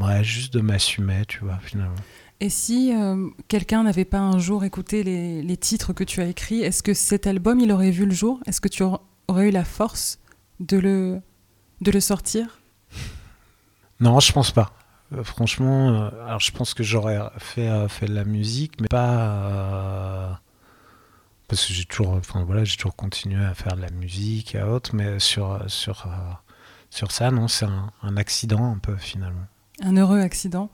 [0.00, 1.94] ouais, juste de m'assumer, tu vois, finalement.
[2.40, 6.26] Et si euh, quelqu'un n'avait pas un jour écouté les, les titres que tu as
[6.26, 8.40] écrits, est-ce que cet album, il aurait vu le jour?
[8.46, 10.18] Est-ce que tu aur- aurais eu la force
[10.58, 11.20] de le,
[11.82, 12.60] de le sortir?
[14.00, 14.72] Non, je pense pas.
[15.12, 18.88] Euh, franchement, euh, alors je pense que j'aurais fait, euh, fait de la musique, mais
[18.88, 20.30] pas, euh,
[21.48, 24.62] parce que j'ai toujours, enfin voilà, j'ai toujours continué à faire de la musique et
[24.62, 26.32] autres, mais sur sur euh,
[26.90, 27.66] sur ça, non, c'est
[28.02, 29.46] un, accident un peu finalement.
[29.80, 30.68] Un heureux accident.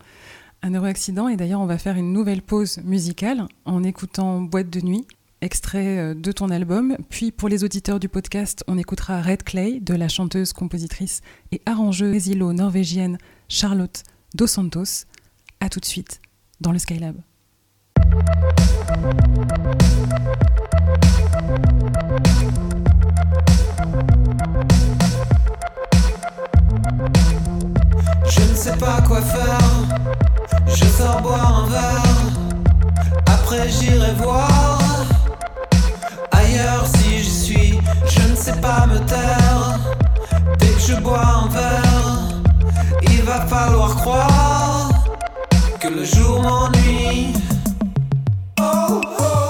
[0.62, 1.28] Un heureux accident.
[1.28, 5.06] Et d'ailleurs, on va faire une nouvelle pause musicale en écoutant Boîte de nuit,
[5.42, 6.96] extrait euh, de ton album.
[7.10, 11.20] Puis, pour les auditeurs du podcast, on écoutera Red Clay de la chanteuse, compositrice
[11.52, 14.02] et arrangeuse brésilo-norvégienne Charlotte
[14.34, 15.04] Dos Santos.
[15.60, 16.20] À tout de suite
[16.60, 17.16] dans le Skylab.
[28.28, 29.58] Je ne sais pas quoi faire.
[30.66, 32.02] Je sors boire un verre.
[33.26, 34.78] Après j'irai voir.
[36.32, 39.78] Ailleurs si j'y suis, je ne sais pas me taire.
[40.58, 42.28] Dès que je bois un verre,
[43.02, 44.88] il va falloir croire
[45.80, 47.32] que le jour m'ennuie.
[48.60, 49.45] Oh, oh,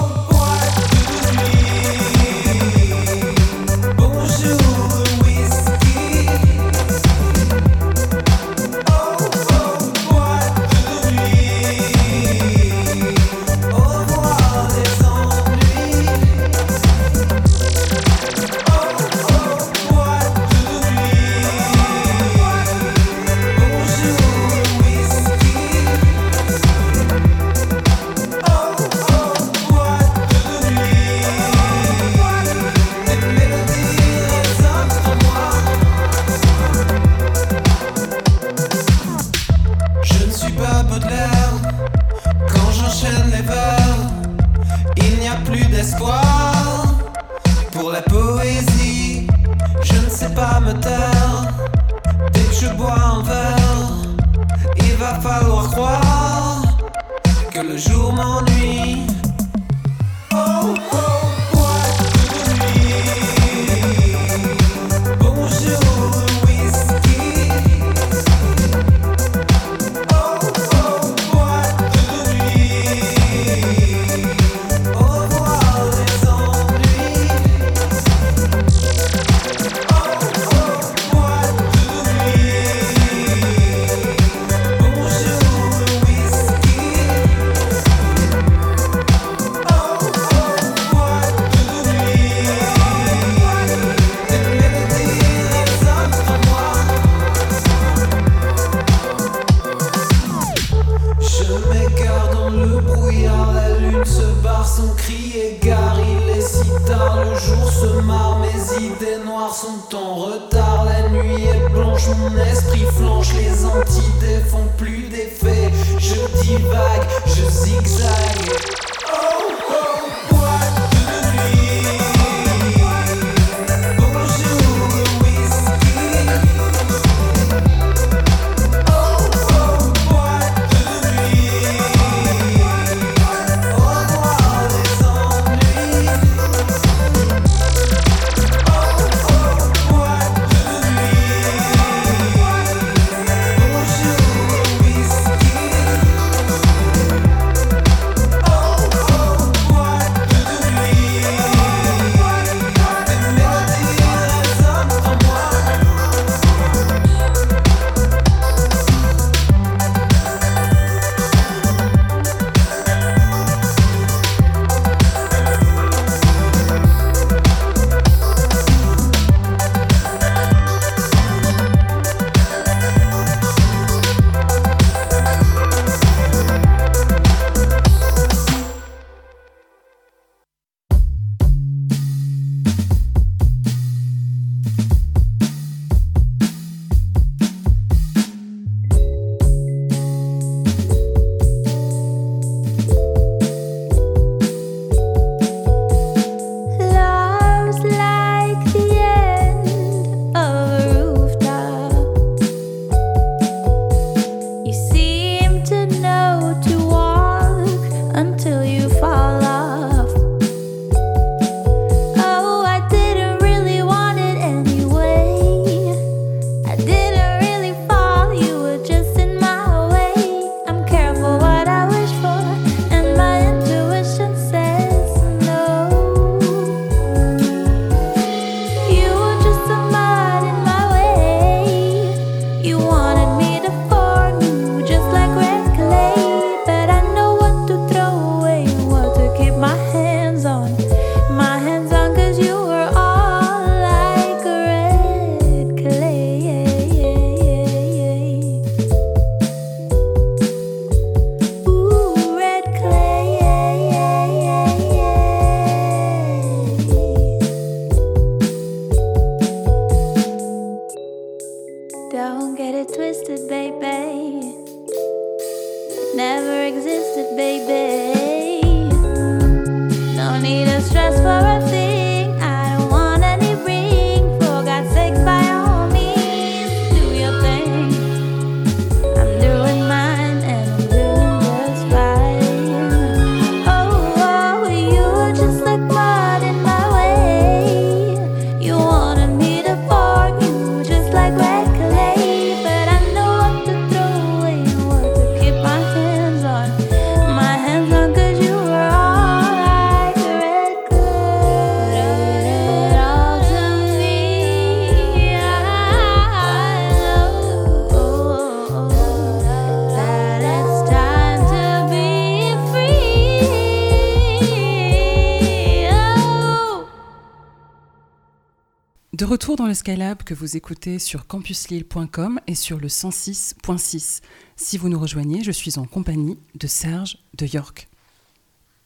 [319.83, 324.21] que vous écoutez sur campuslille.com et sur le 106.6.
[324.55, 327.87] Si vous nous rejoignez, je suis en compagnie de Serge de York.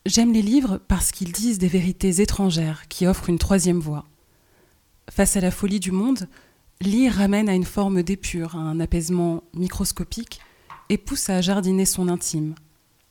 [0.05, 4.05] J'aime les livres parce qu'ils disent des vérités étrangères qui offrent une troisième voie.
[5.09, 6.27] Face à la folie du monde,
[6.81, 10.41] lire ramène à une forme d'épure, à un apaisement microscopique
[10.89, 12.53] et pousse à jardiner son intime,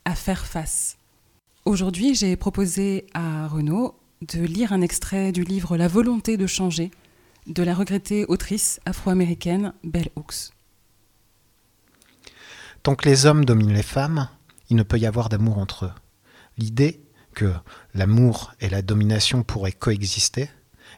[0.04, 0.96] à faire face.
[1.64, 6.90] Aujourd'hui, j'ai proposé à Renaud de lire un extrait du livre La volonté de changer
[7.47, 10.53] de la regrettée autrice afro-américaine Bell Hooks.
[12.82, 14.28] Tant que les hommes dominent les femmes,
[14.70, 15.93] il ne peut y avoir d'amour entre eux.
[16.57, 17.01] L'idée
[17.34, 17.53] que
[17.95, 20.51] l'amour et la domination pourraient coexister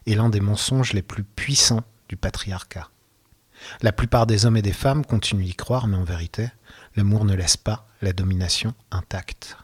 [0.07, 2.89] est l'un des mensonges les plus puissants du patriarcat.
[3.81, 6.49] La plupart des hommes et des femmes continuent d'y croire, mais en vérité,
[6.95, 9.57] l'amour ne laisse pas la domination intacte.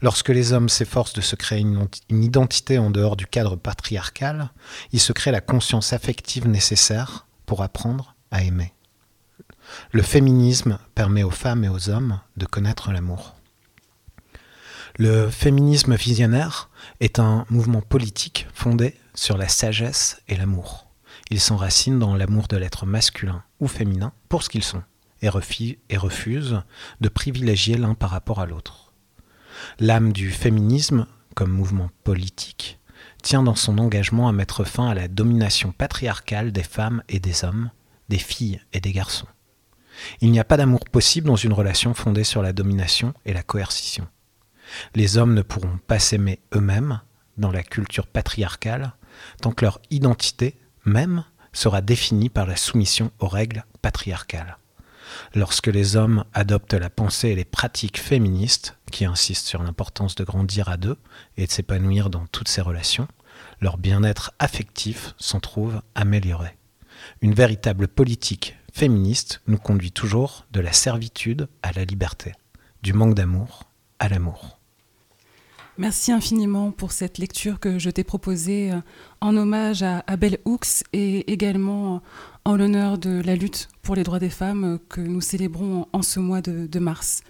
[0.00, 4.50] Lorsque les hommes s'efforcent de se créer une identité en dehors du cadre patriarcal,
[4.92, 8.72] ils se créent la conscience affective nécessaire pour apprendre à aimer.
[9.92, 13.34] Le féminisme permet aux femmes et aux hommes de connaître l'amour.
[14.96, 16.70] Le féminisme visionnaire
[17.00, 20.88] est un mouvement politique fondé sur la sagesse et l'amour.
[21.30, 24.82] Il s'enracine dans l'amour de l'être masculin ou féminin pour ce qu'ils sont
[25.20, 26.62] et refuse
[27.00, 28.87] de privilégier l'un par rapport à l'autre.
[29.78, 32.78] L'âme du féminisme, comme mouvement politique,
[33.22, 37.44] tient dans son engagement à mettre fin à la domination patriarcale des femmes et des
[37.44, 37.70] hommes,
[38.08, 39.26] des filles et des garçons.
[40.20, 43.42] Il n'y a pas d'amour possible dans une relation fondée sur la domination et la
[43.42, 44.06] coercition.
[44.94, 47.00] Les hommes ne pourront pas s'aimer eux-mêmes
[47.36, 48.92] dans la culture patriarcale
[49.40, 54.58] tant que leur identité même sera définie par la soumission aux règles patriarcales
[55.34, 60.24] lorsque les hommes adoptent la pensée et les pratiques féministes, qui insistent sur l'importance de
[60.24, 60.96] grandir à deux
[61.36, 63.08] et de s'épanouir dans toutes ces relations,
[63.60, 66.56] leur bien-être affectif s'en trouve amélioré.
[67.20, 72.32] Une véritable politique féministe nous conduit toujours de la servitude à la liberté,
[72.82, 73.64] du manque d'amour
[73.98, 74.57] à l'amour.
[75.78, 78.80] Merci infiniment pour cette lecture que je t'ai proposée euh,
[79.20, 82.02] en hommage à Abel Hooks et également
[82.44, 86.18] en l'honneur de la lutte pour les droits des femmes que nous célébrons en ce
[86.18, 87.22] mois de, mars.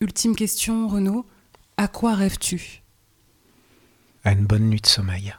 [0.00, 1.26] Ultime question, Renaud,
[1.76, 2.82] à quoi rêves-tu?
[4.22, 5.34] À une bonne nuit de sommeil.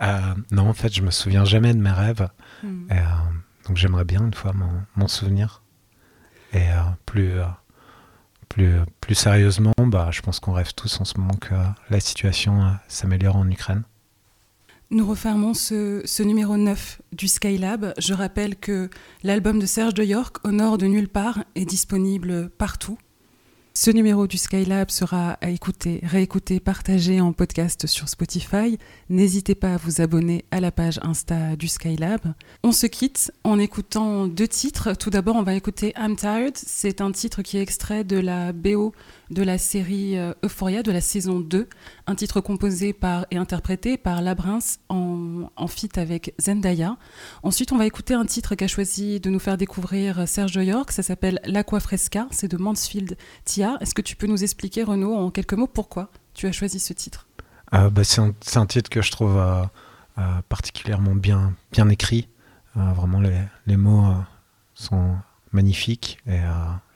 [0.00, 2.26] Euh, non, en fait, je me souviens jamais de mes rêves.
[2.62, 2.86] Hmm.
[2.90, 3.04] Euh,
[3.66, 4.54] donc j'aimerais bien une fois
[4.96, 5.62] m'en souvenir.
[6.54, 7.32] Et euh, plus,
[8.54, 11.54] plus, sérieusement, bah, je pense qu'on rêve tous en ce moment que
[11.90, 13.82] la situation s'améliore en Ukraine.
[14.92, 17.94] Nous refermons ce, numéro 9 du Skylab.
[17.96, 18.90] Je rappelle que
[19.22, 22.98] l'album de Serge de York, Au nord de nulle part, est disponible partout.
[23.74, 28.78] Ce numéro du Skylab sera à écouter, réécouter, partager en podcast sur Spotify.
[29.08, 32.20] N'hésitez pas à vous abonner à la page Insta du Skylab.
[32.62, 34.92] On se quitte en écoutant deux titres.
[34.94, 36.54] Tout d'abord, on va écouter I'm Tired.
[36.54, 38.92] C'est un titre qui est extrait de la BO
[39.32, 41.68] de la série euh, Euphoria de la saison 2,
[42.06, 46.96] un titre composé par et interprété par Labrince en, en feat avec Zendaya.
[47.42, 51.02] Ensuite, on va écouter un titre qu'a choisi de nous faire découvrir Serge York, ça
[51.02, 53.78] s'appelle L'Aqua Fresca, c'est de Mansfield Tia.
[53.80, 56.92] Est-ce que tu peux nous expliquer, Renaud, en quelques mots, pourquoi tu as choisi ce
[56.92, 57.26] titre?
[57.74, 61.54] Euh, bah, c'est, un, titre que je trouve euh, particulièrement bien,
[61.90, 62.28] écrit.
[62.74, 64.14] vraiment, les, les mots
[64.74, 65.16] sont
[65.52, 66.40] magnifiques et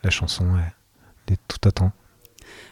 [0.03, 1.93] la chanson est, est tout à temps.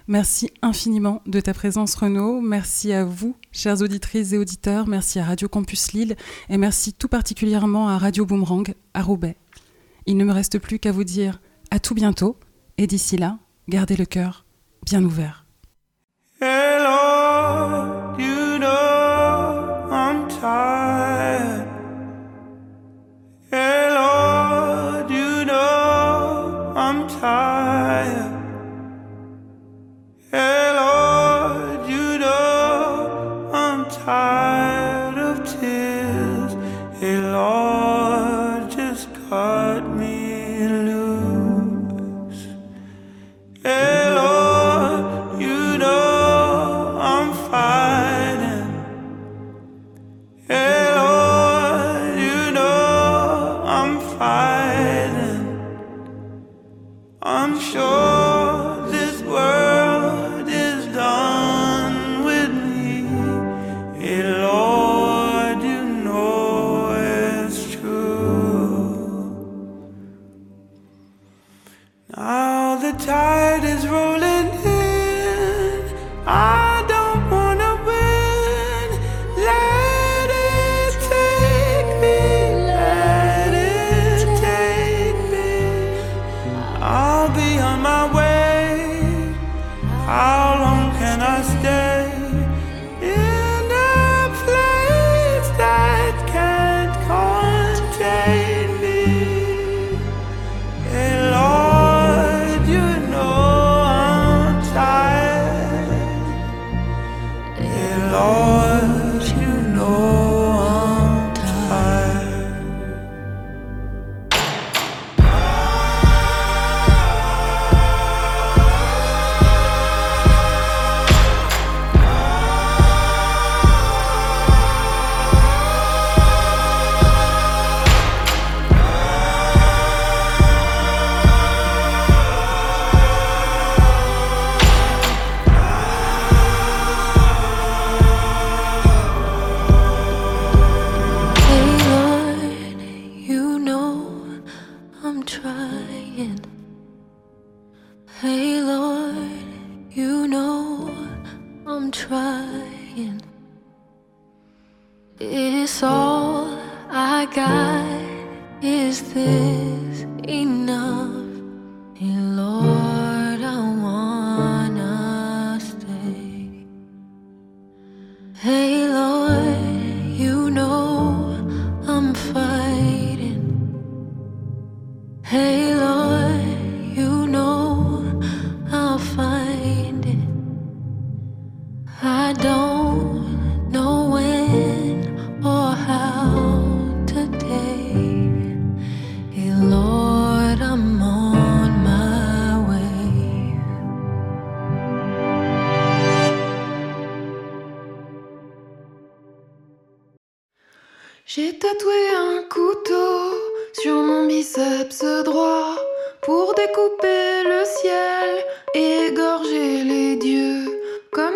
[0.06, 2.42] Merci infiniment de ta présence Renaud.
[2.42, 4.86] Merci à vous, chères auditrices et auditeurs.
[4.86, 6.14] Merci à Radio Campus Lille
[6.50, 9.36] et merci tout particulièrement à Radio Boomerang à Roubaix.
[10.04, 11.40] Il ne me reste plus qu'à vous dire
[11.70, 12.36] à tout bientôt
[12.76, 14.44] et d'ici là, gardez le cœur
[14.84, 15.46] bien ouvert.
[16.38, 21.66] Hello, you know I'm tired?
[23.50, 27.73] Hello, you know I'm tired?
[34.04, 34.63] Tired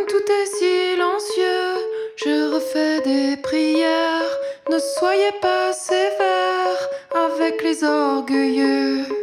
[0.08, 1.74] tout est silencieux,
[2.16, 4.38] je refais des prières.
[4.70, 9.17] Ne soyez pas sévères avec les orgueilleux.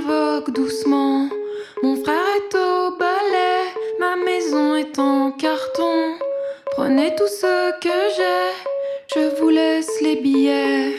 [0.00, 1.28] j'évoque doucement.
[1.82, 6.14] Mon frère est au balai, ma maison est en carton.
[6.72, 10.94] Prenez tout ce que j'ai, je vous laisse les billets.